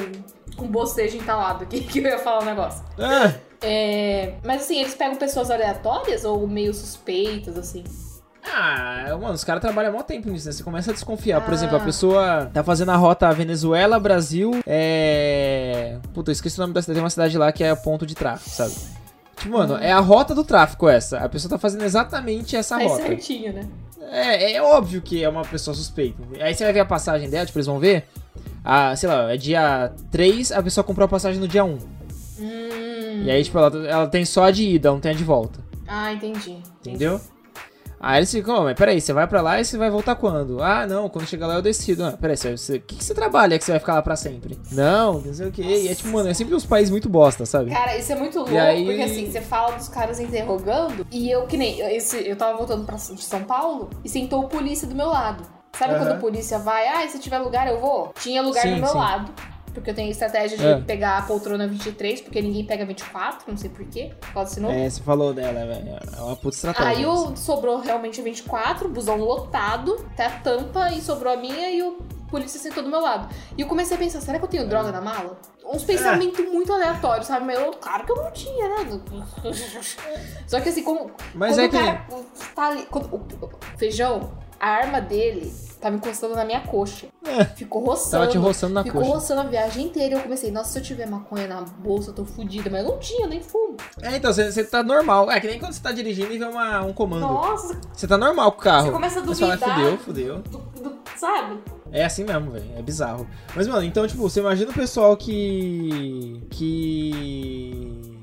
[0.57, 2.83] com bocejo entalado aqui, que eu ia falar um negócio.
[2.99, 7.83] Ah, É, mas assim, eles pegam pessoas aleatórias ou meio suspeitas, assim?
[8.47, 10.51] Ah, mano, os caras trabalham há mó tempo nisso, né?
[10.51, 11.41] Você começa a desconfiar.
[11.41, 11.55] Por Ah.
[11.55, 15.97] exemplo, a pessoa tá fazendo a rota Venezuela, Brasil, é.
[16.13, 16.97] Puta, eu esqueci o nome da cidade.
[16.97, 18.73] Tem uma cidade lá que é ponto de tráfico, sabe?
[19.45, 21.19] Mano, é a rota do tráfico essa.
[21.19, 23.03] A pessoa tá fazendo exatamente essa Faz rota.
[23.03, 23.67] certinho, né?
[24.11, 26.21] É, é óbvio que é uma pessoa suspeita.
[26.39, 28.07] Aí você vai ver a passagem dela, tipo, eles vão ver.
[28.63, 31.77] Ah, sei lá, é dia 3, a pessoa comprou a passagem no dia 1.
[32.39, 33.23] Hum.
[33.25, 35.59] E aí, tipo, ela, ela tem só a de ida, não tem a de volta.
[35.87, 36.57] Ah, entendi.
[36.79, 37.19] Entendeu?
[38.07, 40.61] Aí eles ficam, "Ô, mas peraí, você vai pra lá e você vai voltar quando?
[40.61, 42.05] Ah, não, quando chegar lá eu decido.
[42.05, 44.59] Ah, peraí, você, que, que você trabalha que você vai ficar lá pra sempre?
[44.71, 45.63] Não, não sei o que.
[45.63, 47.71] E é tipo, mano, é sempre uns países muito bosta, sabe?
[47.71, 51.47] Cara, isso é muito louco, aí- porque assim, você fala dos caras interrogando, e eu
[51.47, 51.79] que nem.
[51.95, 55.43] Esse, eu tava voltando pra, de São Paulo e sentou o polícia do meu lado.
[55.75, 56.05] Sabe Aham.
[56.05, 58.13] quando o polícia vai, ah, se tiver lugar eu vou?
[58.19, 58.97] Tinha lugar Sim, do meu sim.
[58.97, 59.31] lado.
[59.75, 60.81] Porque eu tenho a estratégia de É.
[60.81, 64.13] pegar a poltrona 23, porque ninguém pega 24, não sei porquê.
[64.33, 64.73] Pode ser novo.
[64.73, 65.99] É, você falou dela, velho.
[66.17, 66.89] É uma puta estratégia.
[66.89, 71.83] Aí o, sobrou realmente 24, busão lotado, até a tampa, e sobrou a minha e
[71.83, 71.97] o
[72.29, 73.29] polícia sentou do meu lado.
[73.55, 75.37] E eu comecei a pensar, será que eu tenho droga na mala?
[75.63, 77.45] Uns pensamentos muito aleatórios, sabe?
[77.45, 78.99] Mas eu, claro que eu não tinha, né?
[80.47, 81.11] Só que assim, como.
[81.33, 82.85] Mas quando é o que- tá ali.
[82.89, 87.07] Quando, o, o feijão, a arma dele tava encostando na minha coxa.
[87.55, 88.11] Ficou roçando.
[88.11, 89.13] Tava te roçando na Ficou coxa.
[89.13, 90.15] roçando a viagem inteira.
[90.15, 92.69] E eu comecei, nossa, se eu tiver maconha na bolsa, eu tô fudida.
[92.69, 93.77] Mas eu não tinha, nem fumo.
[94.01, 95.29] É, então, você, você tá normal.
[95.29, 97.21] É que nem quando você tá dirigindo e vê uma, um comando.
[97.21, 98.85] Nossa, Você tá normal com o carro.
[98.87, 99.75] Você começa a Mas fala, duvidar.
[99.77, 100.37] fudeu, fudeu.
[100.41, 101.59] do, do- sabe?
[101.91, 102.65] É assim mesmo, velho.
[102.77, 103.27] É bizarro.
[103.55, 106.41] Mas, mano, então, tipo, você imagina o pessoal que.
[106.49, 108.19] que.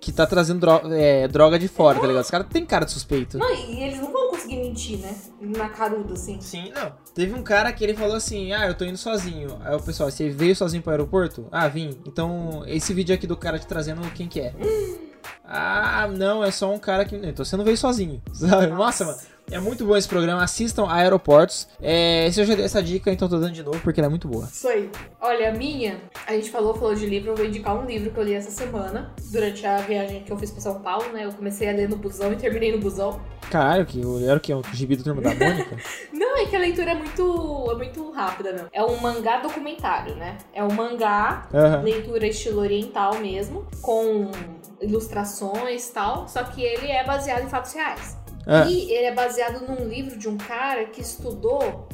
[0.00, 2.22] que tá trazendo dro- é, droga de fora, tá ligado?
[2.24, 3.38] Os caras têm cara de suspeito.
[3.38, 4.19] Não, e eles não vão
[4.80, 5.14] mentir, né?
[5.40, 6.40] Na caruda, assim.
[6.40, 6.92] Sim, não.
[7.14, 9.58] Teve um cara que ele falou assim: Ah, eu tô indo sozinho.
[9.62, 11.46] Aí o pessoal, você veio sozinho pro aeroporto?
[11.52, 11.98] Ah, vim.
[12.06, 14.54] Então, esse vídeo aqui do cara te trazendo, quem que é?
[15.44, 17.16] ah, não, é só um cara que.
[17.16, 18.22] Então você não veio sozinho.
[18.32, 18.68] Sabe?
[18.68, 19.18] Nossa, mano.
[19.50, 20.42] É muito bom esse programa.
[20.44, 21.66] Assistam a Aeroportos.
[21.82, 24.10] É, se eu já dei essa dica, então tô dando de novo porque ela é
[24.10, 24.48] muito boa.
[24.50, 24.88] Isso aí.
[25.20, 28.18] Olha, a minha, a gente falou, falou de livro, eu vou indicar um livro que
[28.18, 31.24] eu li essa semana, durante a viagem que eu fiz pra São Paulo, né?
[31.24, 33.20] Eu comecei a ler no busão e terminei no busão.
[33.50, 34.54] Caralho, que era o que?
[34.54, 35.76] Um gibi do Turma da Mônica?
[36.12, 38.66] Não, é que a leitura é muito, é muito rápida, meu.
[38.72, 40.38] É um mangá documentário, né?
[40.54, 41.82] É um mangá, Aham.
[41.82, 44.30] leitura estilo oriental mesmo, com
[44.80, 48.16] ilustrações e tal, só que ele é baseado em fatos reais.
[48.52, 51.88] Ah, E ele é baseado num livro de um cara que estudou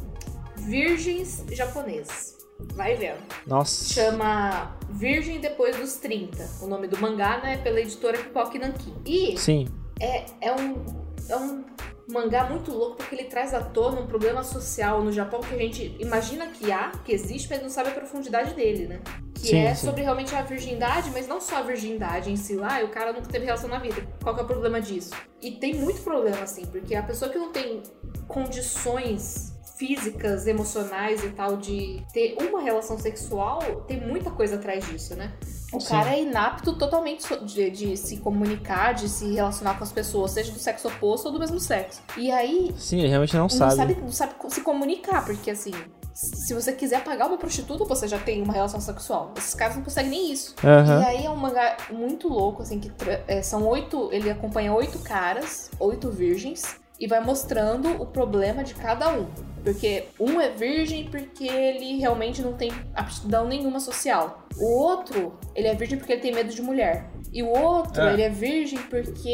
[0.56, 2.34] virgens japoneses.
[2.74, 3.18] Vai vendo.
[3.46, 3.92] nossa.
[3.92, 6.48] Chama Virgem Depois dos 30.
[6.62, 7.58] O nome do mangá, né?
[7.58, 8.94] Pela editora Pipoque Nankin.
[9.04, 9.68] E Sim.
[10.00, 10.82] é, é, um,
[11.28, 11.64] é um
[12.08, 15.58] mangá muito louco porque ele traz à tona um problema social no Japão que a
[15.58, 19.00] gente imagina que há, que existe, mas não sabe a profundidade dele, né?
[19.34, 19.86] Que Sim, é sim.
[19.86, 23.28] sobre realmente a virgindade, mas não só a virgindade em si lá, o cara nunca
[23.28, 24.06] teve relação na vida.
[24.22, 25.14] Qual que é o problema disso?
[25.42, 27.82] E tem muito problema, assim, porque a pessoa que não tem
[28.26, 35.14] condições físicas, emocionais e tal de ter uma relação sexual, tem muita coisa atrás disso,
[35.14, 35.32] né?
[35.72, 35.88] O Sim.
[35.88, 40.52] cara é inapto totalmente de, de se comunicar, de se relacionar com as pessoas, seja
[40.52, 42.00] do sexo oposto ou do mesmo sexo.
[42.16, 43.74] E aí, Sim, ele realmente não, não sabe.
[43.74, 45.72] sabe, não sabe se comunicar, porque assim,
[46.14, 49.34] se você quiser pagar uma prostituta, você já tem uma relação sexual.
[49.36, 50.54] Esses caras não conseguem nem isso.
[50.64, 51.02] Aham.
[51.02, 52.90] E aí é um mangá muito louco, assim, que
[53.28, 54.08] é, são oito.
[54.12, 59.26] Ele acompanha oito caras, oito virgens, e vai mostrando o problema de cada um.
[59.62, 64.46] Porque um é virgem porque ele realmente não tem aptidão nenhuma social.
[64.56, 67.06] O outro, ele é virgem porque ele tem medo de mulher.
[67.32, 68.12] E o outro, Ah.
[68.12, 69.28] ele é virgem porque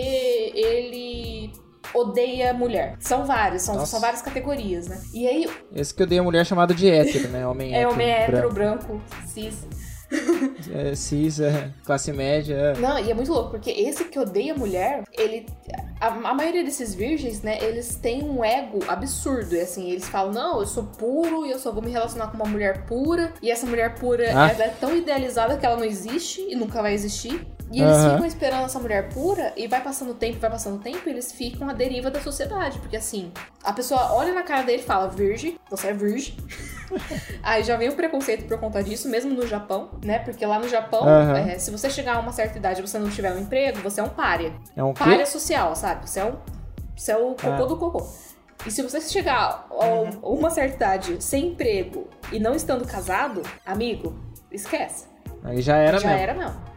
[0.54, 1.52] ele
[1.94, 2.96] odeia mulher.
[2.98, 3.86] São vários, são, Nossa.
[3.86, 5.00] são várias categorias, né?
[5.12, 7.46] E aí Esse que eu dei a mulher chamada de hétero, né?
[7.46, 7.92] Homem é hétero.
[7.92, 8.84] homem hétero, branco.
[8.86, 9.66] branco, cis.
[10.74, 12.54] É, cis, é, classe média.
[12.54, 12.78] é.
[12.78, 15.46] Não, e é muito louco, porque esse que odeia mulher, ele.
[16.00, 19.54] A, a maioria desses virgens, né, eles têm um ego absurdo.
[19.54, 22.36] E assim, eles falam, não, eu sou puro e eu só vou me relacionar com
[22.36, 23.32] uma mulher pura.
[23.42, 24.50] E essa mulher pura Ah.
[24.50, 27.46] ela é tão idealizada que ela não existe e nunca vai existir.
[27.72, 28.10] E eles Aham.
[28.12, 31.68] ficam esperando essa mulher pura e vai passando tempo, vai passando tempo, e eles ficam
[31.70, 32.78] à deriva da sociedade.
[32.78, 33.32] Porque assim,
[33.64, 36.36] a pessoa olha na cara dele e fala, virgem, você é virgem.
[37.42, 40.18] Aí já vem o preconceito por conta disso, mesmo no Japão, né?
[40.18, 41.38] Porque lá no Japão, Aham.
[41.38, 44.00] é, se você chegar a uma certa idade e você não tiver um emprego, você
[44.00, 44.52] é um pária.
[44.76, 45.24] É um quê?
[45.24, 46.08] social, sabe?
[46.08, 46.36] Você é, um,
[46.94, 47.66] você é o cocô Ah.
[47.66, 48.06] do cocô.
[48.66, 54.14] E se você chegar a uma certa idade sem emprego e não estando casado, amigo,
[54.50, 55.06] esquece.
[55.42, 56.22] Aí já era Já mesmo.
[56.22, 56.71] era mesmo.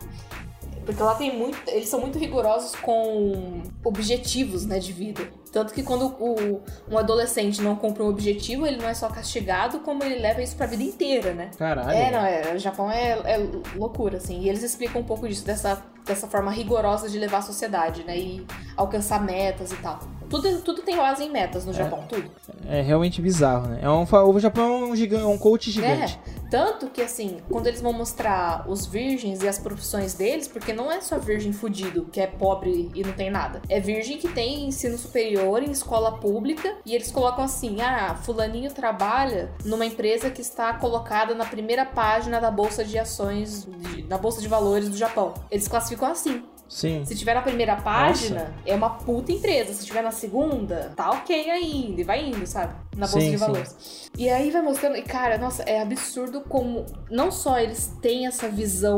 [0.85, 1.57] Porque lá tem muito.
[1.67, 5.27] Eles são muito rigorosos com objetivos, né, de vida.
[5.51, 9.79] Tanto que quando o, um adolescente não cumpre um objetivo, ele não é só castigado,
[9.79, 11.49] como ele leva isso pra vida inteira, né?
[11.57, 11.89] Caralho.
[11.89, 14.41] É, não, é, o Japão é, é loucura, assim.
[14.41, 18.17] E eles explicam um pouco disso, dessa, dessa forma rigorosa de levar a sociedade, né?
[18.17, 19.99] E alcançar metas e tal.
[20.29, 22.29] Tudo, tudo tem base em metas no Japão, tudo.
[22.67, 23.79] É realmente bizarro, né?
[23.81, 26.19] É um, o Japão é um, gigante, um coach gigante.
[26.27, 30.73] É, tanto que assim, quando eles vão mostrar os virgens e as profissões deles, porque
[30.73, 33.61] não é só virgem fudido, que é pobre e não tem nada.
[33.69, 38.71] É virgem que tem ensino superior em escola pública e eles colocam assim: ah, fulaninho
[38.73, 44.17] trabalha numa empresa que está colocada na primeira página da bolsa de ações, de- da
[44.17, 45.33] bolsa de valores do Japão.
[45.51, 46.43] Eles classificam assim.
[46.67, 47.05] Sim.
[47.05, 49.73] Se tiver na primeira página, é uma puta empresa.
[49.73, 52.01] Se tiver na segunda, tá ok ainda.
[52.01, 52.73] E vai indo, sabe?
[52.95, 53.45] Na bolsa Sim, de sim.
[53.45, 54.09] valores.
[54.17, 54.95] E aí vai mostrando.
[54.97, 56.85] E cara, nossa, é absurdo como.
[57.09, 58.97] Não só eles têm essa visão.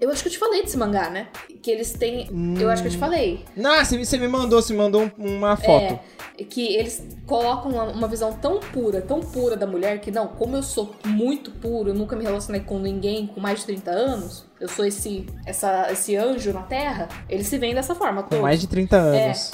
[0.00, 1.26] Eu acho que eu te falei desse mangá, né?
[1.60, 2.28] Que eles têm.
[2.60, 3.44] Eu acho que eu te falei.
[3.56, 5.94] Não, você, você me mandou, você me mandou um- uma foto.
[5.94, 6.00] É,
[6.44, 10.56] que eles colocam uma, uma visão tão pura, tão pura da mulher, que não, como
[10.56, 14.46] eu sou muito puro, eu nunca me relacionei com ninguém com mais de 30 anos,
[14.60, 18.22] eu sou esse, essa, esse anjo na Terra, eles se veem dessa forma.
[18.22, 18.42] Com todos.
[18.42, 19.52] mais de 30 anos.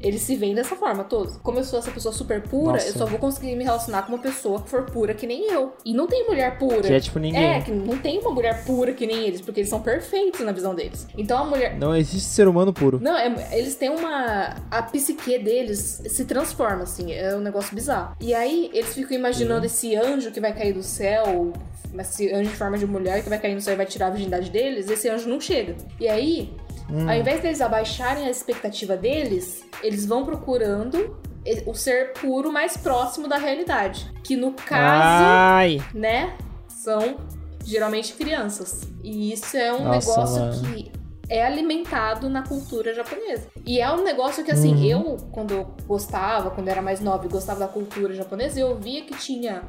[0.00, 1.36] Eles se veem dessa forma, todos.
[1.38, 2.88] Como eu sou essa pessoa super pura, Nossa.
[2.88, 5.72] eu só vou conseguir me relacionar com uma pessoa que for pura que nem eu.
[5.84, 6.80] E não tem mulher pura.
[6.80, 7.44] Que é tipo ninguém.
[7.44, 10.52] É, que não tem uma mulher pura que nem eles, porque eles são perfeitos na
[10.52, 11.06] visão deles.
[11.16, 11.76] Então a mulher.
[11.78, 12.98] Não existe ser humano puro.
[13.00, 14.56] Não, é- eles têm uma.
[14.70, 18.16] A psique deles se transforma, assim, é um negócio bizarro.
[18.20, 21.52] E aí eles ficam imaginando esse anjo que vai cair do céu,
[21.98, 24.10] esse anjo em forma de mulher que vai cair no céu e vai tirar a
[24.10, 25.74] virgindade deles, esse anjo não chega.
[25.98, 26.52] E aí,
[26.90, 31.16] ao invés deles abaixarem a expectativa deles, eles vão procurando
[31.66, 34.10] o ser puro mais próximo da realidade.
[34.22, 35.82] Que no caso Ai.
[35.94, 36.36] né,
[36.68, 37.16] são
[37.64, 38.82] geralmente crianças.
[39.02, 40.62] E isso é um Nossa, negócio mano.
[40.74, 40.92] que
[41.30, 43.48] é alimentado na cultura japonesa.
[43.66, 44.84] E é um negócio que, assim, Uhum.
[44.84, 48.74] eu, quando eu gostava, quando eu era mais nova e gostava da cultura japonesa, eu
[48.76, 49.62] via que tinha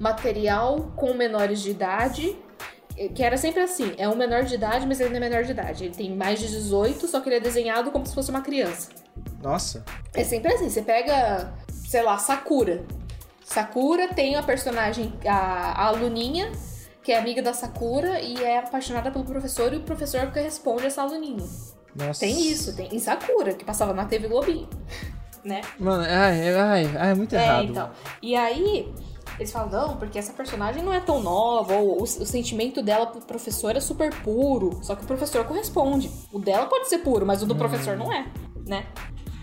[0.00, 2.34] material com menores de idade.
[3.04, 5.44] Eh, Que era sempre assim, é um menor de idade, mas ele não é menor
[5.44, 5.84] de idade.
[5.84, 8.90] Ele tem mais de 18, só que ele é desenhado como se fosse uma criança.
[9.42, 9.84] Nossa.
[10.14, 12.84] É sempre assim, você pega, sei lá, Sakura.
[13.44, 16.50] Sakura tem a personagem, a, a aluninha,
[17.02, 20.86] que é amiga da Sakura e é apaixonada pelo professor e o professor que responde
[20.86, 21.44] essa aluninha.
[21.94, 22.20] Nossa.
[22.20, 24.68] Tem isso, tem em Sakura, que passava na TV Globinho,
[25.44, 25.60] né?
[25.78, 27.62] Mano, ai, ai, ai, é muito errado.
[27.62, 27.90] É, então.
[28.22, 28.90] E aí,
[29.42, 33.06] eles falam, não, porque essa personagem não é tão nova, ou o, o sentimento dela
[33.06, 36.10] pro professor é super puro, só que o professor corresponde.
[36.32, 38.26] O dela pode ser puro, mas o do professor não é,
[38.66, 38.86] né?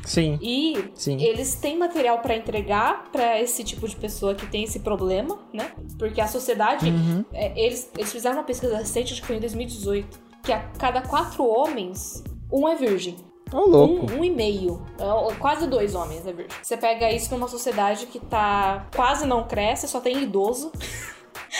[0.06, 0.40] Sim.
[0.42, 1.22] E Sim.
[1.22, 5.72] eles têm material pra entregar pra esse tipo de pessoa que tem esse problema, né?
[6.00, 7.24] Porque a sociedade, Uhum.
[7.32, 11.02] é, eles, eles fizeram uma pesquisa recente, acho que foi em 2018, que a cada
[11.02, 13.18] quatro homens, um é virgem.
[13.52, 14.12] Ô, louco.
[14.12, 14.82] Um, um e meio.
[15.00, 16.58] É, Quase dois homens é virgem.
[16.62, 20.72] Você pega isso numa sociedade que tá quase não cresce, só tem idoso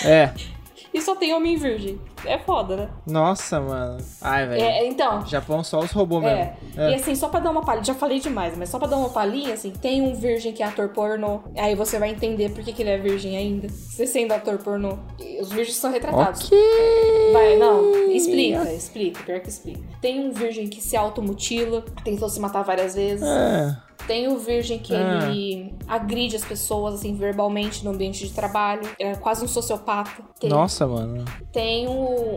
[0.04, 0.34] É.
[0.94, 2.00] e só tem homem virgem.
[2.26, 2.90] É foda, né?
[3.08, 3.98] Nossa, mano.
[4.22, 4.62] Ai, velho.
[4.62, 6.36] É, então, Japão só os robôs É.
[6.76, 6.90] mesmo.
[6.90, 6.96] E É.
[6.96, 9.54] assim, só pra dar uma palhinha, já falei demais, mas só pra dar uma palhinha,
[9.54, 12.82] assim, tem um virgem que é ator pornô, aí você vai entender por que, que
[12.82, 13.68] ele é virgem ainda.
[13.70, 14.98] Você sendo ator pornô.
[15.20, 16.46] E Os virgens são retratados.
[16.46, 16.58] Ok.
[17.34, 19.80] Vai, não, explica, explica, pior que explica.
[20.02, 23.26] Tem um virgem que se automutila, tentou se matar várias vezes.
[23.26, 23.89] É.
[24.10, 25.30] Tem o virgem que Ah.
[25.30, 28.82] ele agride as pessoas, assim, verbalmente no ambiente de trabalho.
[28.98, 30.24] É quase um sociopata.
[30.40, 31.24] Tem, Nossa, mano.
[31.52, 31.92] tem o,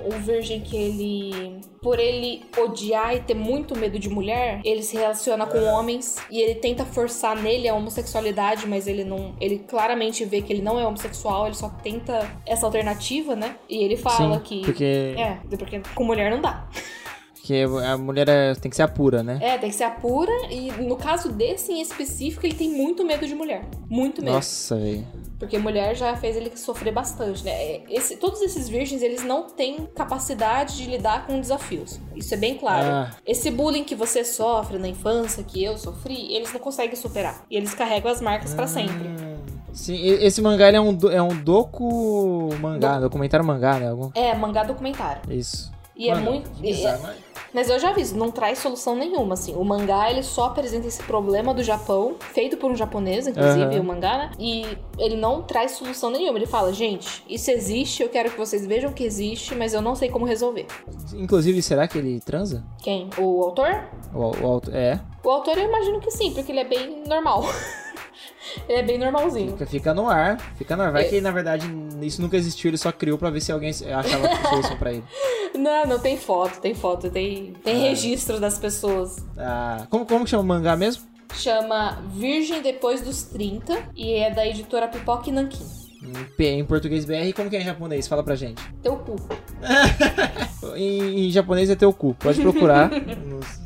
[0.07, 4.97] o virgem que ele, por ele odiar e ter muito medo de mulher, ele se
[4.99, 10.27] relaciona com homens e ele tenta forçar nele a homossexualidade, mas ele não, ele claramente
[10.27, 13.57] vê que ele não é homossexual, ele só tenta essa alternativa, né?
[13.67, 16.67] E ele fala Sim, que porque, é, porque com mulher não dá.
[17.43, 19.37] porque a mulher é- tem que ser a pura, né?
[19.43, 23.05] É, tem que ser a pura e no caso desse em específico, ele tem muito
[23.05, 23.65] medo de mulher.
[23.91, 24.35] Muito medo.
[24.35, 25.05] Nossa, velho.
[25.41, 27.81] Porque mulher já fez ele sofrer bastante, né?
[27.91, 31.99] Esse- todos esses virgens, eles não têm capacidade de lidar com desafios.
[32.15, 32.87] Isso é bem claro.
[32.87, 33.11] Ah.
[33.27, 37.45] Esse bullying que você sofre na infância, que eu sofri, eles não conseguem superar.
[37.51, 39.09] E eles carregam as marcas pra sempre.
[39.09, 39.33] Hum,
[39.73, 43.89] Sim, esse mangá ele é um, do- é um docu mangá, documentário mangá, né?
[43.89, 44.11] Algum...
[44.15, 45.23] É, mangá documentário.
[45.33, 45.73] Isso.
[45.95, 46.51] E é Mano, muito.
[46.51, 49.55] que bizarro, é- mas- Mas eu já vi, isso não traz solução nenhuma, assim.
[49.55, 53.81] O mangá, ele só apresenta esse problema do Japão, feito por um japonês, inclusive, Aham.
[53.81, 54.31] o mangá, né?
[54.39, 54.65] E
[54.99, 56.39] ele não traz solução nenhuma.
[56.39, 59.95] Ele fala, gente, isso existe, eu quero que vocês vejam que existe, mas eu não
[59.95, 60.67] sei como resolver.
[61.13, 62.65] Inclusive, será que ele transa?
[62.83, 63.11] Quem?
[63.19, 63.85] O autor?
[64.15, 64.99] O, o é.
[65.23, 67.45] O autor eu imagino que sim, porque ele é bem normal.
[68.69, 69.53] ele é bem normalzinho.
[69.53, 70.39] Fica, fica no ar.
[70.57, 70.93] Fica no ar.
[70.93, 71.67] Vai que, na verdade,
[72.03, 75.05] isso nunca existiu, ele só criou pra ver se alguém achava que solução pra ele.
[75.55, 77.89] Não, não tem foto, tem foto, tem, tem Ah.
[77.91, 79.19] registro das pessoas.
[79.37, 81.03] Ah, como, como chama o mangá mesmo?
[81.35, 85.63] Chama Virgem Depois dos 30 e é da editora Pipoca e Nanquim.
[86.03, 88.09] Em, P- em português BR como que é em japonês?
[88.09, 88.63] Fala pra gente.
[88.83, 89.17] Teu cu.
[90.75, 92.15] Em, em japonês é teu cu.
[92.19, 92.91] Pode procurar.
[92.91, 93.61] nos-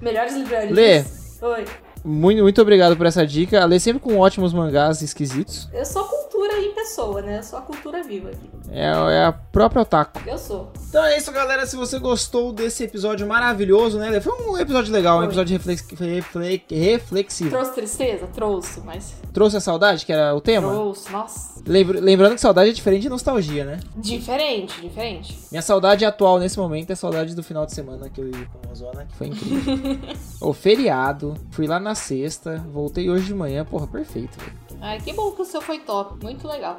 [0.00, 0.72] Melhores livrarias.
[0.72, 1.04] Lê.
[1.48, 1.64] Oi.
[2.04, 3.62] Muito, muito obrigado por essa dica.
[3.62, 5.68] A Lê sempre com ótimos mangás esquisitos.
[5.72, 7.38] Eu sou a cultura em pessoa, né?
[7.38, 8.50] Eu sou a cultura viva aqui.
[8.70, 10.18] É, é a própria otaku.
[10.26, 10.72] Eu sou.
[10.88, 11.64] Então é isso, galera.
[11.66, 14.20] Se você gostou desse episódio maravilhoso, né?
[14.20, 15.26] Foi um episódio legal, um Foi.
[15.26, 17.50] episódio reflex- refle- reflexivo.
[17.50, 18.26] Trouxe tristeza?
[18.34, 19.14] Trouxe, mas.
[19.32, 20.68] Trouxe a saudade, que era o tema?
[20.70, 21.62] Trouxe, nossa.
[21.66, 23.80] Lembra- lembrando que saudade é diferente de nostalgia, né?
[23.96, 25.38] Diferente, diferente.
[25.50, 28.70] Minha saudade atual nesse momento é saudade do final de semana que eu ia com
[28.70, 29.98] a Zona, que foi incrível.
[30.40, 34.63] o feriado, fui lá na sexta, voltei hoje de manhã, porra, perfeito, velho.
[34.80, 36.22] Ai, que bom que o seu foi top.
[36.22, 36.78] Muito legal.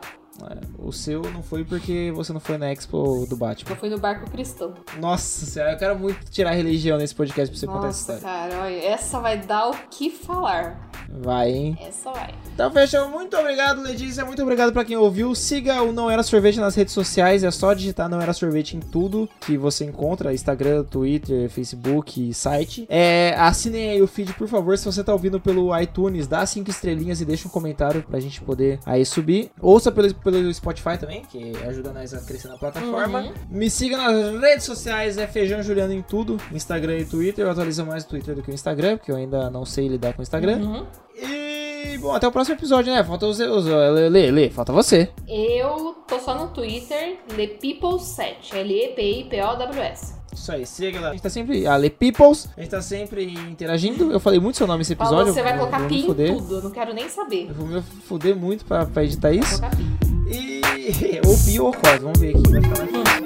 [0.52, 3.72] É, O seu não foi porque você não foi na Expo do Batman.
[3.72, 4.74] Eu fui no barco cristão.
[5.00, 8.50] Nossa senhora, eu quero muito tirar religião nesse podcast pra você contar essa Nossa, história.
[8.50, 10.84] cara, olha, essa vai dar o que falar.
[11.10, 11.78] Vai, hein?
[11.82, 12.34] Essa vai.
[12.53, 13.10] Então fechou.
[13.10, 14.26] Muito obrigado, Letícia.
[14.26, 15.34] Muito obrigado pra quem ouviu.
[15.36, 17.43] Siga o Não Era Sorvete nas redes sociais.
[17.43, 22.86] É só digitar Não Era Sorvete em tudo que você encontra: Instagram, Twitter, Facebook, site.
[22.89, 24.78] É, assinem aí o feed, por favor.
[24.78, 28.41] Se você tá ouvindo pelo iTunes, dá cinco estrelinhas e deixa um comentário pra gente
[28.41, 29.51] poder aí subir.
[29.60, 33.22] Ouça pelo, pelo Spotify também, que ajuda nós a crescer na plataforma.
[33.22, 33.34] Uhum.
[33.49, 37.45] Me siga nas redes sociais, é Feijão Juliano em tudo: Instagram e Twitter.
[37.45, 40.14] Eu atualizo mais o Twitter do que o Instagram, porque eu ainda não sei lidar
[40.14, 40.58] com o Instagram.
[40.58, 40.86] Uhum.
[41.18, 43.04] E, bom, até o próximo episódio, né?
[43.04, 43.39] Falta os.
[43.39, 45.10] os Lê, Lê, Lê, falta você.
[45.28, 48.54] Eu tô só no Twitter, LePeople7.
[48.54, 50.16] L-E-P-I-P-O-W-S.
[50.34, 51.10] Isso aí, siga lá.
[51.10, 51.66] A gente tá sempre.
[51.66, 54.12] A Le Peoples, a gente tá sempre interagindo.
[54.12, 55.34] Eu falei muito seu nome nesse episódio.
[55.34, 57.48] você vai eu colocar vou pi em tudo, eu não quero nem saber.
[57.48, 59.60] Eu vou me fuder muito pra, pra editar Vou isso.
[59.60, 59.86] colocar pi.
[60.30, 60.62] E.
[61.26, 62.52] Ou pi ou quase, vamos ver aqui.
[62.52, 63.26] Vai ficar mais.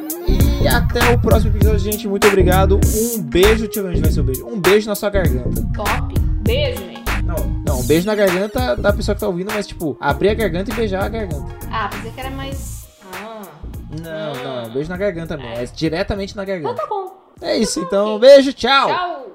[0.61, 2.07] E até o próximo episódio, gente.
[2.07, 2.79] Muito obrigado.
[2.85, 3.65] Um beijo.
[3.65, 4.45] Deixa eu ver onde vai ser o beijo.
[4.45, 5.61] Um beijo na sua garganta.
[5.75, 6.13] Top.
[6.43, 7.08] Beijo, gente.
[7.29, 10.33] Não, não, um beijo na garganta da pessoa que tá ouvindo, mas tipo, abrir a
[10.33, 11.45] garganta e beijar a garganta.
[11.71, 12.87] Ah, pensei que era mais.
[13.13, 13.41] Ah.
[14.01, 15.53] Não, não, é um beijo na garganta mesmo.
[15.53, 16.81] É diretamente na Então garganta.
[16.81, 17.17] tá bom.
[17.41, 18.17] É isso, então.
[18.19, 19.27] Beijo, Tchau.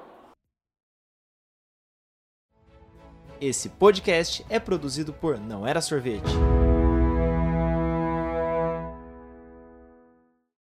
[3.41, 6.33] Esse podcast é produzido por Não Era Sorvete.